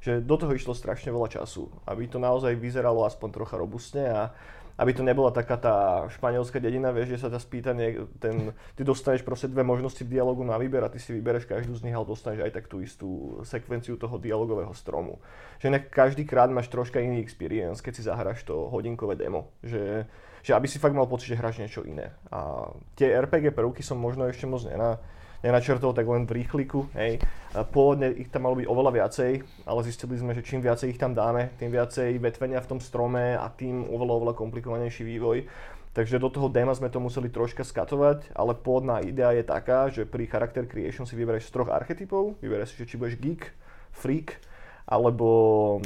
že 0.02 0.18
do 0.18 0.35
toho 0.35 0.50
išlo 0.50 0.74
strašne 0.74 1.14
veľa 1.14 1.30
času, 1.30 1.70
aby 1.87 2.11
to 2.11 2.18
naozaj 2.18 2.58
vyzeralo 2.58 3.06
aspoň 3.06 3.38
trocha 3.38 3.54
robustne 3.54 4.11
a 4.11 4.35
aby 4.78 4.90
to 4.96 5.02
nebola 5.04 5.30
taká 5.30 5.56
tá 5.61 5.76
španielská 6.08 6.56
dedina, 6.56 6.92
vieš, 6.92 7.16
že 7.16 7.22
sa 7.24 7.28
ťa 7.28 7.40
spýta, 7.40 7.70
ten, 8.18 8.56
ty 8.76 8.82
dostaneš 8.82 9.22
proste 9.22 9.48
dve 9.48 9.61
možnosti 9.61 10.00
dialogu 10.04 10.40
na 10.44 10.56
výber 10.56 10.80
a 10.85 10.92
ty 10.92 10.96
si 10.96 11.12
vybereš 11.12 11.44
každú 11.44 11.76
z 11.76 11.85
nich, 11.85 11.96
ale 11.96 12.08
dostaneš 12.08 12.48
aj 12.48 12.52
tak 12.52 12.66
tú 12.68 12.80
istú 12.80 13.40
sekvenciu 13.44 14.00
toho 14.00 14.16
dialogového 14.16 14.72
stromu. 14.72 15.20
Že 15.61 15.76
inak 15.76 15.85
každý 15.92 16.24
krát 16.24 16.48
máš 16.48 16.72
troška 16.72 17.00
iný 17.00 17.20
experience, 17.20 17.85
keď 17.85 17.92
si 17.92 18.02
zahráš 18.02 18.42
to 18.48 18.68
hodinkové 18.72 19.14
demo. 19.14 19.52
Že, 19.61 20.08
že 20.40 20.52
aby 20.56 20.66
si 20.66 20.80
fakt 20.80 20.96
mal 20.96 21.06
pocit, 21.06 21.32
že 21.32 21.40
hráš 21.40 21.61
niečo 21.61 21.85
iné. 21.85 22.16
A 22.32 22.72
tie 22.96 23.12
RPG 23.12 23.52
prvky 23.52 23.85
som 23.85 24.00
možno 24.00 24.24
ešte 24.26 24.48
moc 24.48 24.64
nena, 24.64 24.96
nenačrtol, 25.42 25.92
tak 25.92 26.07
len 26.07 26.24
v 26.24 26.42
rýchliku. 26.42 26.87
Hej. 26.94 27.18
Pôvodne 27.74 28.14
ich 28.14 28.31
tam 28.31 28.48
malo 28.48 28.57
byť 28.57 28.66
oveľa 28.66 28.90
viacej, 28.94 29.33
ale 29.66 29.81
zistili 29.85 30.16
sme, 30.16 30.33
že 30.33 30.46
čím 30.46 30.62
viacej 30.62 30.94
ich 30.94 31.02
tam 31.02 31.12
dáme, 31.12 31.52
tým 31.59 31.74
viacej 31.74 32.16
vetvenia 32.22 32.62
v 32.62 32.70
tom 32.70 32.81
strome 32.81 33.37
a 33.37 33.46
tým 33.52 33.85
oveľa, 33.90 34.14
oveľa 34.22 34.35
komplikovanejší 34.38 35.02
vývoj. 35.05 35.44
Takže 35.92 36.16
do 36.16 36.33
toho 36.33 36.48
dema 36.48 36.72
sme 36.72 36.88
to 36.88 37.05
museli 37.05 37.28
troška 37.28 37.68
skatovať, 37.68 38.33
ale 38.33 38.57
pôvodná 38.57 39.05
idea 39.05 39.37
je 39.37 39.44
taká, 39.44 39.92
že 39.92 40.09
pri 40.09 40.24
Character 40.24 40.64
Creation 40.64 41.05
si 41.05 41.12
vyberieš 41.20 41.52
z 41.52 41.52
troch 41.52 41.68
archetypov, 41.68 42.40
vyberieš 42.40 42.72
si, 42.72 42.81
že 42.81 42.88
či 42.88 42.96
budeš 42.96 43.20
geek, 43.20 43.52
freak, 43.92 44.40
alebo, 44.88 45.78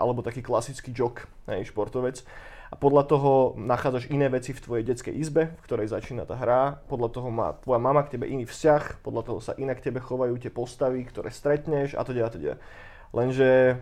alebo 0.00 0.24
taký 0.24 0.40
klasický 0.40 0.96
jock, 0.96 1.28
hej, 1.44 1.68
športovec 1.68 2.24
a 2.68 2.74
podľa 2.76 3.04
toho 3.08 3.32
nachádzaš 3.56 4.12
iné 4.12 4.28
veci 4.28 4.52
v 4.52 4.60
tvojej 4.60 4.84
detskej 4.84 5.14
izbe, 5.16 5.56
v 5.56 5.64
ktorej 5.64 5.88
začína 5.88 6.28
tá 6.28 6.36
hra, 6.36 6.84
podľa 6.84 7.08
toho 7.16 7.28
má 7.32 7.56
tvoja 7.64 7.80
mama 7.80 8.04
k 8.04 8.16
tebe 8.16 8.28
iný 8.28 8.44
vzťah, 8.44 9.00
podľa 9.00 9.22
toho 9.24 9.38
sa 9.40 9.56
inak 9.56 9.80
k 9.80 9.88
tebe 9.88 10.04
chovajú 10.04 10.36
tie 10.36 10.52
postavy, 10.52 11.00
ktoré 11.08 11.32
stretneš 11.32 11.96
a 11.96 12.04
teda 12.04 12.28
a 12.28 12.30
teda. 12.30 12.52
Lenže 13.16 13.80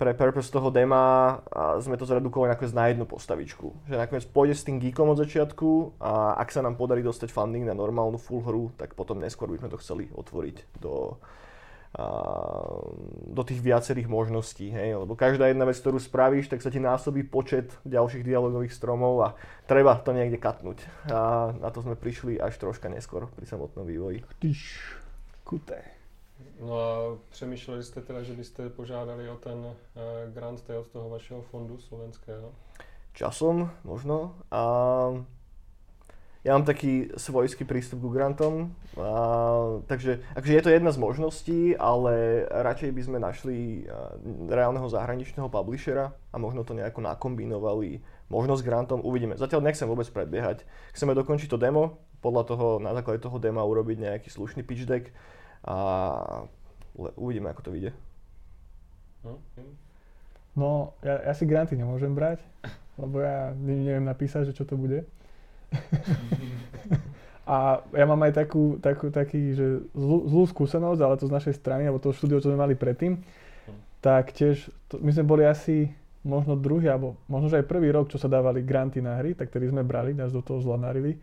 pre 0.00 0.16
purpose 0.16 0.48
toho 0.48 0.72
dema 0.72 1.36
sme 1.76 2.00
to 2.00 2.08
zredukovali 2.08 2.56
nakoniec 2.56 2.72
na 2.72 2.88
jednu 2.88 3.04
postavičku. 3.04 3.84
Že 3.84 4.00
nakoniec 4.00 4.24
pôjde 4.32 4.56
s 4.56 4.64
tým 4.64 4.80
geekom 4.80 5.12
od 5.12 5.20
začiatku 5.20 6.00
a 6.00 6.40
ak 6.40 6.48
sa 6.48 6.64
nám 6.64 6.80
podarí 6.80 7.04
dostať 7.04 7.28
funding 7.28 7.68
na 7.68 7.76
normálnu 7.76 8.16
full 8.16 8.40
hru, 8.40 8.72
tak 8.80 8.96
potom 8.96 9.20
neskôr 9.20 9.52
by 9.52 9.60
sme 9.60 9.68
to 9.68 9.76
chceli 9.76 10.08
otvoriť 10.08 10.80
do, 10.80 11.20
do 13.30 13.42
tých 13.42 13.58
viacerých 13.58 14.06
možností, 14.06 14.70
hej, 14.70 14.94
lebo 14.94 15.18
každá 15.18 15.50
jedna 15.50 15.66
vec, 15.66 15.74
ktorú 15.74 15.98
spravíš, 15.98 16.46
tak 16.46 16.62
sa 16.62 16.70
ti 16.70 16.78
násobí 16.78 17.26
počet 17.26 17.74
ďalších 17.82 18.22
dialogových 18.22 18.70
stromov 18.70 19.14
a 19.26 19.28
treba 19.66 19.98
to 19.98 20.14
niekde 20.14 20.38
katnúť. 20.38 20.86
A 21.10 21.50
na 21.58 21.68
to 21.74 21.82
sme 21.82 21.98
prišli 21.98 22.38
až 22.38 22.54
troška 22.62 22.86
neskôr 22.86 23.26
pri 23.34 23.42
samotnom 23.42 23.82
vývoji. 23.82 24.22
Tyš, 24.38 24.78
kuté. 25.42 25.82
No 26.60 26.78
a 26.78 27.18
přemýšleli 27.30 27.82
jste 27.82 28.00
teda, 28.00 28.22
že 28.22 28.32
byste 28.32 28.70
požádali 28.70 29.28
o 29.28 29.36
ten 29.36 29.58
uh, 29.58 29.74
grant 30.34 30.70
od 30.70 30.86
toho 30.86 31.08
vašeho 31.08 31.42
fondu 31.42 31.78
slovenského? 31.78 32.52
Časom 33.12 33.70
možno. 33.84 34.34
A 34.50 34.62
ja 36.40 36.56
mám 36.56 36.64
taký 36.64 37.12
svojský 37.20 37.68
prístup 37.68 38.00
ku 38.00 38.08
grantom, 38.08 38.72
a, 38.96 39.80
takže 39.84 40.24
akože 40.32 40.56
je 40.56 40.64
to 40.64 40.72
jedna 40.72 40.88
z 40.88 41.02
možností, 41.02 41.60
ale 41.76 42.46
radšej 42.48 42.90
by 42.96 43.02
sme 43.04 43.18
našli 43.20 43.84
reálneho 44.48 44.88
zahraničného 44.88 45.52
publishera 45.52 46.16
a 46.32 46.36
možno 46.40 46.64
to 46.64 46.72
nejako 46.72 47.04
nakombinovali, 47.04 48.00
možno 48.32 48.56
s 48.56 48.64
grantom, 48.64 49.04
uvidíme. 49.04 49.36
Zatiaľ 49.36 49.68
nechcem 49.68 49.84
vôbec 49.84 50.08
predbiehať. 50.08 50.64
Chceme 50.96 51.12
dokončiť 51.12 51.52
to 51.52 51.60
demo, 51.60 52.00
podľa 52.24 52.42
toho, 52.48 52.66
na 52.80 52.92
základe 52.96 53.20
toho 53.20 53.36
dema 53.36 53.64
urobiť 53.64 53.96
nejaký 54.00 54.28
slušný 54.32 54.64
pitch 54.64 54.84
deck 54.88 55.12
a 55.64 55.76
uvidíme, 57.20 57.52
ako 57.52 57.68
to 57.68 57.70
vyjde. 57.72 57.90
No, 59.20 59.36
no 60.56 60.70
ja, 61.04 61.20
ja 61.28 61.32
si 61.36 61.44
granty 61.44 61.76
nemôžem 61.76 62.12
brať, 62.16 62.40
lebo 62.96 63.20
ja 63.20 63.52
neviem 63.56 64.08
napísať, 64.08 64.52
že 64.52 64.56
čo 64.56 64.64
to 64.64 64.80
bude. 64.80 65.04
A 67.50 67.82
ja 67.82 68.06
mám 68.06 68.22
aj 68.22 68.46
takú, 68.46 68.78
takú 68.78 69.10
taký, 69.10 69.58
že 69.58 69.82
zlú, 69.90 70.30
zlú 70.30 70.44
skúsenosť, 70.46 71.00
ale 71.02 71.18
to 71.18 71.26
z 71.26 71.34
našej 71.34 71.54
strany, 71.58 71.82
alebo 71.82 71.98
to 71.98 72.14
štúdio, 72.14 72.38
čo 72.38 72.54
sme 72.54 72.62
mali 72.62 72.78
predtým, 72.78 73.18
tak 73.98 74.30
tiež, 74.30 74.70
to, 74.86 75.02
my 75.02 75.10
sme 75.10 75.26
boli 75.26 75.42
asi 75.42 75.90
možno 76.22 76.54
druhý, 76.54 76.86
alebo 76.86 77.18
možno, 77.26 77.50
že 77.50 77.58
aj 77.58 77.66
prvý 77.66 77.90
rok, 77.90 78.06
čo 78.06 78.22
sa 78.22 78.30
dávali 78.30 78.62
granty 78.62 79.02
na 79.02 79.18
hry, 79.18 79.34
tak 79.34 79.50
ktorý 79.50 79.74
sme 79.74 79.82
brali, 79.82 80.14
nás 80.14 80.30
do 80.30 80.46
toho 80.46 80.62
zlanarili. 80.62 81.18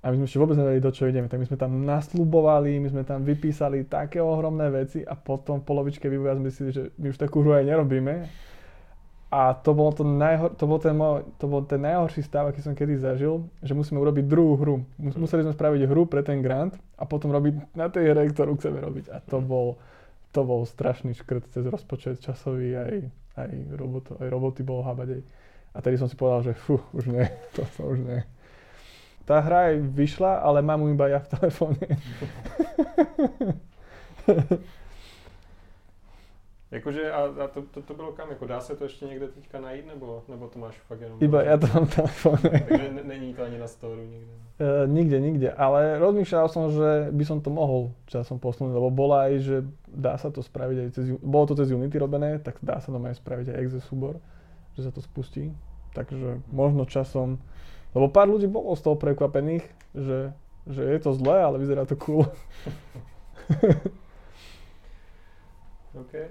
A 0.00 0.08
my 0.08 0.22
sme 0.22 0.26
ešte 0.30 0.40
vôbec 0.40 0.56
nevedeli, 0.56 0.80
do 0.80 0.92
čo 0.94 1.10
ideme. 1.10 1.28
Tak 1.28 1.42
my 1.42 1.46
sme 1.50 1.58
tam 1.60 1.76
nasľubovali, 1.84 2.72
my 2.80 2.88
sme 2.88 3.02
tam 3.04 3.20
vypísali 3.20 3.84
také 3.84 4.16
ohromné 4.22 4.70
veci 4.72 5.04
a 5.04 5.12
potom 5.12 5.60
v 5.60 5.66
polovičke 5.66 6.08
vývoja 6.08 6.40
sme 6.40 6.48
si, 6.48 6.72
že 6.72 6.94
my 6.96 7.12
už 7.12 7.20
takú 7.20 7.44
hru 7.44 7.52
aj 7.52 7.68
nerobíme 7.68 8.24
a 9.30 9.54
to 9.54 9.70
bol, 9.78 9.94
to, 9.94 10.02
najhor, 10.02 10.58
to, 10.58 10.66
bol 10.66 10.82
ten, 10.82 10.98
to 11.38 11.46
bol 11.46 11.62
ten 11.62 11.78
najhorší 11.78 12.26
stav, 12.26 12.50
aký 12.50 12.66
som 12.66 12.74
kedy 12.74 12.98
zažil, 12.98 13.46
že 13.62 13.78
musíme 13.78 14.02
urobiť 14.02 14.26
druhú 14.26 14.58
hru. 14.58 14.82
Museli 14.98 15.46
sme 15.46 15.54
spraviť 15.54 15.86
hru 15.86 16.02
pre 16.10 16.26
ten 16.26 16.42
grant 16.42 16.74
a 16.98 17.06
potom 17.06 17.30
robiť 17.30 17.78
na 17.78 17.86
tej 17.86 18.10
hre, 18.10 18.26
ktorú 18.26 18.58
chceme 18.58 18.82
robiť. 18.82 19.06
A 19.14 19.22
to 19.22 19.38
bol, 19.38 19.78
to 20.34 20.42
bol 20.42 20.66
strašný 20.66 21.14
škrt 21.14 21.46
cez 21.54 21.62
rozpočet 21.62 22.18
časový, 22.18 22.74
aj, 22.74 23.06
aj, 23.38 23.50
robot, 23.78 24.18
aj 24.18 24.26
roboty 24.26 24.66
bolo 24.66 24.82
habať. 24.82 25.22
A 25.70 25.78
tedy 25.78 25.94
som 25.94 26.10
si 26.10 26.18
povedal, 26.18 26.50
že 26.50 26.58
fú, 26.58 26.82
už 26.90 27.06
nie, 27.06 27.22
to 27.54 27.62
sa 27.78 27.86
už 27.86 28.02
nie. 28.02 28.26
Tá 29.30 29.38
hra 29.38 29.70
aj 29.70 29.94
vyšla, 29.94 30.42
ale 30.42 30.58
mám 30.58 30.82
ju 30.82 30.90
iba 30.90 31.06
ja 31.06 31.22
v 31.22 31.38
telefóne. 31.38 31.86
Jakože 36.70 37.12
a, 37.12 37.20
a 37.44 37.46
to, 37.50 37.62
to, 37.62 37.82
to 37.82 37.94
bylo 37.94 38.12
kam? 38.12 38.30
Jako 38.30 38.46
dá 38.46 38.60
se 38.60 38.76
to 38.76 38.84
ještě 38.84 39.06
někde 39.06 39.28
teďka 39.28 39.60
najít, 39.60 39.86
nebo, 39.86 40.22
nebo 40.28 40.48
to 40.48 40.58
máš 40.58 40.78
fakt 40.78 41.00
jenom... 41.00 41.18
Iba 41.18 41.42
ja 41.42 41.58
to 41.58 41.66
mám 41.66 41.90
v 41.90 41.94
telefóne. 41.94 42.50
Takže 42.68 42.90
není 43.02 43.34
to 43.34 43.42
ani 43.42 43.58
na 43.58 43.66
storu 43.66 44.06
nikde? 44.06 44.30
Uh, 44.62 44.86
nikde, 44.86 45.20
nikde. 45.20 45.50
Ale 45.50 45.98
rozmýšľal 45.98 46.46
som, 46.46 46.70
že 46.70 47.10
by 47.10 47.24
som 47.26 47.42
to 47.42 47.50
mohol 47.50 47.90
časom 48.06 48.38
posunúť, 48.38 48.78
lebo 48.78 48.86
bola 48.94 49.26
aj, 49.26 49.34
že 49.42 49.56
dá 49.90 50.14
sa 50.14 50.30
to 50.30 50.46
spraviť 50.46 50.78
aj 50.78 50.88
cez... 50.94 51.10
Bolo 51.18 51.50
to 51.50 51.58
cez 51.58 51.74
Unity 51.74 51.98
robené, 51.98 52.38
tak 52.38 52.62
dá 52.62 52.78
sa 52.78 52.94
aj 52.94 53.18
spraviť 53.18 53.50
aj 53.50 53.58
exe 53.66 53.82
súbor, 53.82 54.22
že 54.78 54.86
sa 54.86 54.94
to 54.94 55.02
spustí. 55.02 55.50
Takže 55.98 56.38
možno 56.54 56.86
časom... 56.86 57.42
Lebo 57.98 58.14
pár 58.14 58.30
ľudí 58.30 58.46
bolo 58.46 58.78
z 58.78 58.86
toho 58.86 58.94
prekvapených, 58.94 59.66
že, 59.90 60.30
že 60.70 60.82
je 60.86 60.98
to 61.02 61.18
zlé, 61.18 61.42
ale 61.42 61.58
vyzerá 61.58 61.82
to 61.82 61.98
cool. 61.98 62.30
okay. 66.06 66.30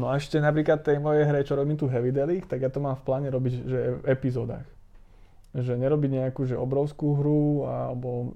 No 0.00 0.08
a 0.08 0.16
ešte 0.16 0.40
napríklad 0.40 0.80
tej 0.80 0.96
mojej 0.96 1.28
hre, 1.28 1.44
čo 1.44 1.52
robím 1.52 1.76
tu 1.76 1.84
Heavy 1.84 2.08
Delic, 2.08 2.48
tak 2.48 2.64
ja 2.64 2.72
to 2.72 2.80
mám 2.80 2.96
v 2.96 3.04
pláne 3.04 3.28
robiť 3.28 3.52
že 3.68 3.80
v 4.00 4.04
epizódach. 4.08 4.64
Že 5.52 5.76
nerobiť 5.76 6.10
nejakú 6.24 6.48
že 6.48 6.56
obrovskú 6.56 7.20
hru 7.20 7.68
alebo 7.68 8.32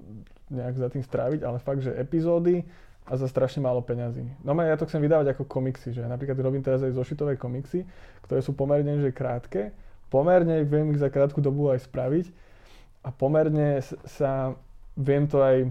nejak 0.53 0.77
za 0.77 0.93
tým 0.93 1.01
stráviť, 1.01 1.41
ale 1.41 1.57
fakt, 1.57 1.81
že 1.81 1.89
epizódy 1.97 2.61
a 3.09 3.17
za 3.17 3.25
strašne 3.25 3.65
málo 3.65 3.81
peňazí. 3.81 4.21
No 4.45 4.53
ja 4.61 4.77
to 4.77 4.85
chcem 4.85 5.01
vydávať 5.01 5.33
ako 5.33 5.49
komiksy, 5.49 5.89
že 5.89 6.05
napríklad 6.05 6.37
robím 6.37 6.61
teraz 6.61 6.85
aj 6.85 6.93
zošitové 6.93 7.33
komiksy, 7.33 7.81
ktoré 8.29 8.45
sú 8.45 8.53
pomerne 8.53 9.01
že 9.01 9.09
krátke, 9.09 9.73
pomerne 10.13 10.61
viem 10.61 10.93
ich 10.93 11.01
za 11.01 11.09
krátku 11.09 11.41
dobu 11.41 11.73
aj 11.73 11.81
spraviť 11.81 12.29
a 13.01 13.09
pomerne 13.09 13.81
sa 14.05 14.53
viem 14.93 15.25
to 15.25 15.41
aj, 15.41 15.65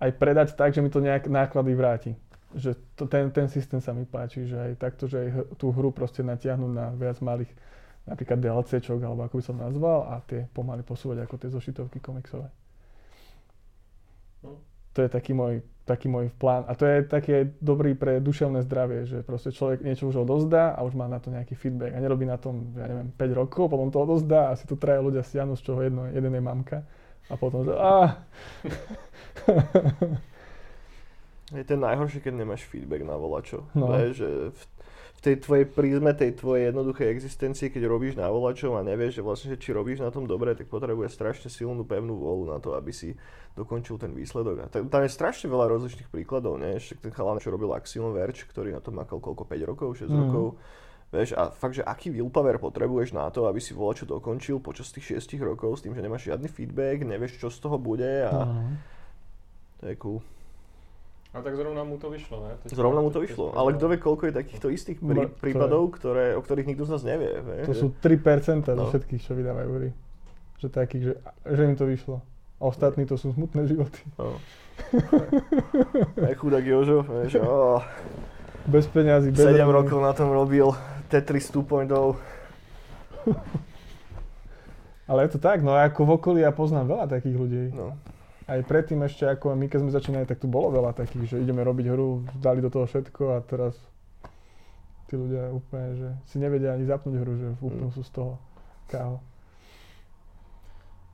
aj 0.00 0.10
predať 0.16 0.48
tak, 0.56 0.72
že 0.72 0.80
mi 0.80 0.88
to 0.88 1.04
nejak 1.04 1.28
náklady 1.28 1.72
vráti 1.76 2.12
že 2.56 2.72
to, 2.96 3.04
ten, 3.04 3.28
ten 3.30 3.46
systém 3.52 3.84
sa 3.84 3.92
mi 3.92 4.08
páči, 4.08 4.48
že 4.48 4.56
aj 4.56 4.72
takto, 4.80 5.04
že 5.04 5.20
aj 5.20 5.28
tú 5.60 5.68
hru 5.70 5.92
proste 5.92 6.24
natiahnuť 6.24 6.72
na 6.72 6.88
viac 6.96 7.20
malých 7.20 7.52
napríklad 8.06 8.38
DLCčok, 8.38 9.02
alebo 9.02 9.26
ako 9.26 9.34
by 9.36 9.44
som 9.44 9.58
nazval, 9.58 10.06
a 10.08 10.22
tie 10.24 10.46
pomaly 10.54 10.86
posúvať 10.86 11.26
ako 11.26 11.34
tie 11.36 11.50
zošitovky 11.50 11.98
komiksové. 11.98 12.48
No. 14.46 14.62
To 14.94 14.98
je 15.04 15.10
taký 15.12 15.36
môj, 15.36 15.60
taký 15.84 16.08
môj 16.08 16.32
plán. 16.40 16.64
A 16.70 16.72
to 16.72 16.88
je 16.88 17.04
taký 17.04 17.42
aj 17.42 17.44
dobrý 17.60 17.92
pre 17.92 18.16
duševné 18.22 18.64
zdravie, 18.64 19.04
že 19.04 19.20
proste 19.26 19.52
človek 19.52 19.84
niečo 19.84 20.08
už 20.08 20.24
odozdá 20.24 20.72
a 20.72 20.80
už 20.86 20.96
má 20.96 21.04
na 21.10 21.20
to 21.20 21.28
nejaký 21.28 21.52
feedback. 21.52 21.92
A 21.92 22.00
nerobí 22.00 22.24
na 22.24 22.40
tom, 22.40 22.72
ja 22.78 22.88
neviem, 22.88 23.12
5 23.12 23.20
rokov, 23.36 23.68
potom 23.68 23.92
to 23.92 24.00
odozdá 24.00 24.54
a 24.54 24.56
si 24.56 24.64
to 24.64 24.78
traja 24.78 25.04
ľudia 25.04 25.20
stiahnu, 25.20 25.52
z 25.58 25.62
čoho 25.66 25.84
jedno, 25.84 26.08
jeden 26.08 26.32
je 26.32 26.40
mamka. 26.40 26.80
A 27.26 27.34
potom, 27.34 27.66
že. 27.66 27.74
Je 31.54 31.62
to 31.62 31.78
najhoršie, 31.78 32.18
keď 32.26 32.42
nemáš 32.42 32.66
feedback 32.66 33.06
na 33.06 33.14
volačo. 33.14 33.70
No. 33.78 33.94
Je, 33.94 34.18
že 34.18 34.28
v, 34.50 34.60
v 35.14 35.20
tej 35.22 35.36
tvojej 35.46 35.66
prízme, 35.70 36.10
tej 36.10 36.34
tvojej 36.34 36.74
jednoduchej 36.74 37.06
existencie, 37.06 37.70
keď 37.70 37.86
robíš 37.86 38.18
na 38.18 38.26
volačov 38.26 38.74
a 38.74 38.82
nevieš, 38.82 39.18
že 39.18 39.22
vlastne, 39.22 39.48
že 39.54 39.62
či 39.62 39.70
robíš 39.70 40.02
na 40.02 40.10
tom 40.10 40.26
dobre, 40.26 40.58
tak 40.58 40.66
potrebuje 40.66 41.06
strašne 41.06 41.46
silnú, 41.46 41.86
pevnú 41.86 42.18
volu 42.18 42.50
na 42.50 42.58
to, 42.58 42.74
aby 42.74 42.90
si 42.90 43.14
dokončil 43.54 43.94
ten 43.94 44.10
výsledok. 44.10 44.56
A 44.58 44.66
tam 44.66 45.02
je 45.06 45.10
strašne 45.10 45.46
veľa 45.46 45.70
rozličných 45.70 46.10
príkladov, 46.10 46.58
nie? 46.58 46.82
Ešte 46.82 46.98
ten 47.06 47.14
chalán, 47.14 47.38
čo 47.38 47.54
robil 47.54 47.70
Axiom 47.78 48.10
Verge, 48.10 48.42
ktorý 48.50 48.74
na 48.74 48.82
to 48.82 48.90
makal 48.90 49.22
koľko, 49.22 49.46
5 49.46 49.70
rokov, 49.70 49.88
6 50.02 50.10
mm. 50.10 50.18
rokov. 50.26 50.46
Vieš, 51.14 51.38
a 51.38 51.54
fakt, 51.54 51.78
že 51.78 51.86
aký 51.86 52.10
willpower 52.10 52.58
potrebuješ 52.58 53.14
na 53.14 53.30
to, 53.30 53.46
aby 53.46 53.62
si 53.62 53.70
volačo 53.70 54.10
dokončil 54.10 54.58
počas 54.58 54.90
tých 54.90 55.22
6 55.22 55.38
rokov 55.46 55.78
s 55.78 55.86
tým, 55.86 55.94
že 55.94 56.02
nemáš 56.02 56.26
žiadny 56.26 56.50
feedback, 56.50 57.06
nevieš, 57.06 57.38
čo 57.38 57.46
z 57.46 57.62
toho 57.62 57.78
bude 57.78 58.26
a 58.26 58.34
mm. 58.34 58.74
to 59.78 59.84
je 59.86 59.96
cool. 60.02 60.18
A 61.36 61.42
tak 61.44 61.52
zrovna 61.52 61.84
mu 61.84 62.00
to 62.00 62.08
vyšlo, 62.08 62.48
ne? 62.48 62.52
Teď 62.64 62.72
zrovna 62.72 63.04
mu 63.04 63.12
to 63.12 63.20
vyšlo, 63.20 63.52
ale 63.52 63.76
kto 63.76 63.92
vie, 63.92 63.98
koľko 64.00 64.22
je 64.24 64.32
takýchto 64.40 64.72
istých 64.72 65.04
prí, 65.04 65.28
prípadov, 65.28 65.92
ktoré, 65.92 66.32
o 66.32 66.40
ktorých 66.40 66.72
nikto 66.72 66.88
z 66.88 66.96
nás 66.96 67.04
nevie. 67.04 67.28
Vie? 67.44 67.68
To 67.68 67.76
sú 67.76 67.92
3% 68.00 68.72
no. 68.72 68.88
zo 68.88 68.96
všetkých, 68.96 69.20
čo 69.20 69.36
vydávajú 69.36 69.70
hry. 69.76 69.92
Že 70.64 70.68
takých, 70.72 71.02
že, 71.04 71.14
že 71.44 71.62
im 71.68 71.76
to 71.76 71.84
vyšlo. 71.84 72.24
A 72.56 72.62
ostatní 72.72 73.04
to 73.04 73.20
sú 73.20 73.36
smutné 73.36 73.68
životy. 73.68 74.00
No. 74.16 74.40
Aj 76.24 76.34
chudák 76.40 76.64
Jožo, 76.64 77.04
vieš, 77.04 77.44
oh. 77.44 77.84
Bez 78.64 78.88
peňazí, 78.88 79.28
bez 79.28 79.44
7 79.44 79.60
rokov 79.68 80.00
na 80.00 80.16
tom 80.16 80.32
robil 80.32 80.72
Tetris 81.12 81.52
2.0. 81.52 81.84
Ale 85.12 85.18
je 85.28 85.30
to 85.36 85.38
tak, 85.38 85.60
no 85.60 85.76
ako 85.76 86.00
v 86.00 86.10
okolí 86.16 86.40
ja 86.40 86.50
poznám 86.50 86.96
veľa 86.96 87.06
takých 87.12 87.36
ľudí. 87.36 87.76
No 87.76 88.15
aj 88.46 88.62
predtým 88.62 89.02
ešte, 89.02 89.26
ako 89.26 89.58
my 89.58 89.66
keď 89.66 89.78
sme 89.82 89.90
začínali, 89.90 90.26
tak 90.26 90.38
tu 90.38 90.46
bolo 90.46 90.70
veľa 90.70 90.94
takých, 90.94 91.34
že 91.34 91.42
ideme 91.42 91.66
robiť 91.66 91.86
hru, 91.90 92.22
dali 92.38 92.62
do 92.62 92.70
toho 92.70 92.86
všetko 92.86 93.22
a 93.34 93.38
teraz 93.42 93.74
tí 95.10 95.18
ľudia 95.18 95.50
úplne, 95.50 95.88
že 95.98 96.08
si 96.30 96.38
nevedia 96.38 96.74
ani 96.74 96.86
zapnúť 96.86 97.14
hru, 97.18 97.32
že 97.34 97.48
úplne 97.62 97.90
mm. 97.90 97.94
sú 97.94 98.02
z 98.06 98.10
toho 98.14 98.32
káho. 98.86 99.18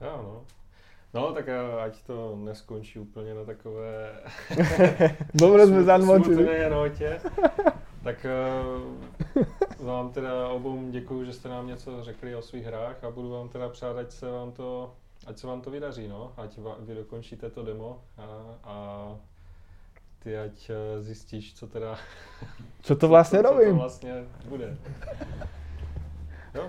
Áno. 0.01 0.45
No, 1.12 1.33
tak 1.37 1.49
ať 1.85 2.03
to 2.03 2.37
neskončí 2.37 2.99
úplně 2.99 3.35
na 3.35 3.45
takové... 3.45 4.12
Dobre 5.35 5.66
sme 5.66 5.85
zanmočili. 5.85 6.71
note. 6.71 7.21
Tak 8.03 8.27
uh, 8.27 9.87
vám 9.87 10.11
teda 10.11 10.49
obou 10.49 10.90
děkuji, 10.90 11.25
že 11.25 11.33
jste 11.33 11.49
nám 11.49 11.66
něco 11.66 12.05
řekli 12.05 12.35
o 12.35 12.42
svých 12.42 12.64
hrách 12.64 13.05
a 13.05 13.11
budu 13.11 13.31
vám 13.31 13.49
teda 13.49 13.68
přát, 13.68 13.97
ať 13.97 14.11
se 14.12 14.31
vám 14.31 14.53
to 14.53 14.95
ať 15.26 15.38
se 15.38 15.46
vám 15.46 15.61
to 15.61 15.70
vydaří, 15.70 16.08
no, 16.08 16.32
ať 16.37 16.58
vy 16.80 16.94
dokončíte 16.94 17.50
to 17.50 17.62
demo 17.62 18.04
a, 18.16 18.26
a 18.64 18.74
ty 20.18 20.38
ať 20.38 20.70
eh, 20.70 21.02
zjistíš, 21.02 21.54
co 21.54 21.66
teda... 21.66 21.98
Co 22.82 22.96
to 22.96 23.08
vlastně 23.08 23.38
co, 23.38 23.42
robím? 23.50 23.68
Co 23.68 23.74
to 23.74 23.78
vlastně 23.78 24.24
bude. 24.48 24.76
Jo? 26.54 26.66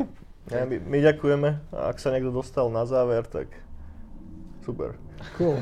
Ja, 0.51 0.65
my, 0.65 0.79
my 0.79 0.99
ďakujeme 0.99 1.49
a 1.71 1.91
ak 1.91 1.99
sa 1.99 2.11
niekto 2.11 2.31
dostal 2.31 2.71
na 2.71 2.83
záver, 2.87 3.23
tak 3.27 3.47
super. 4.63 4.95
Cool. 5.35 5.59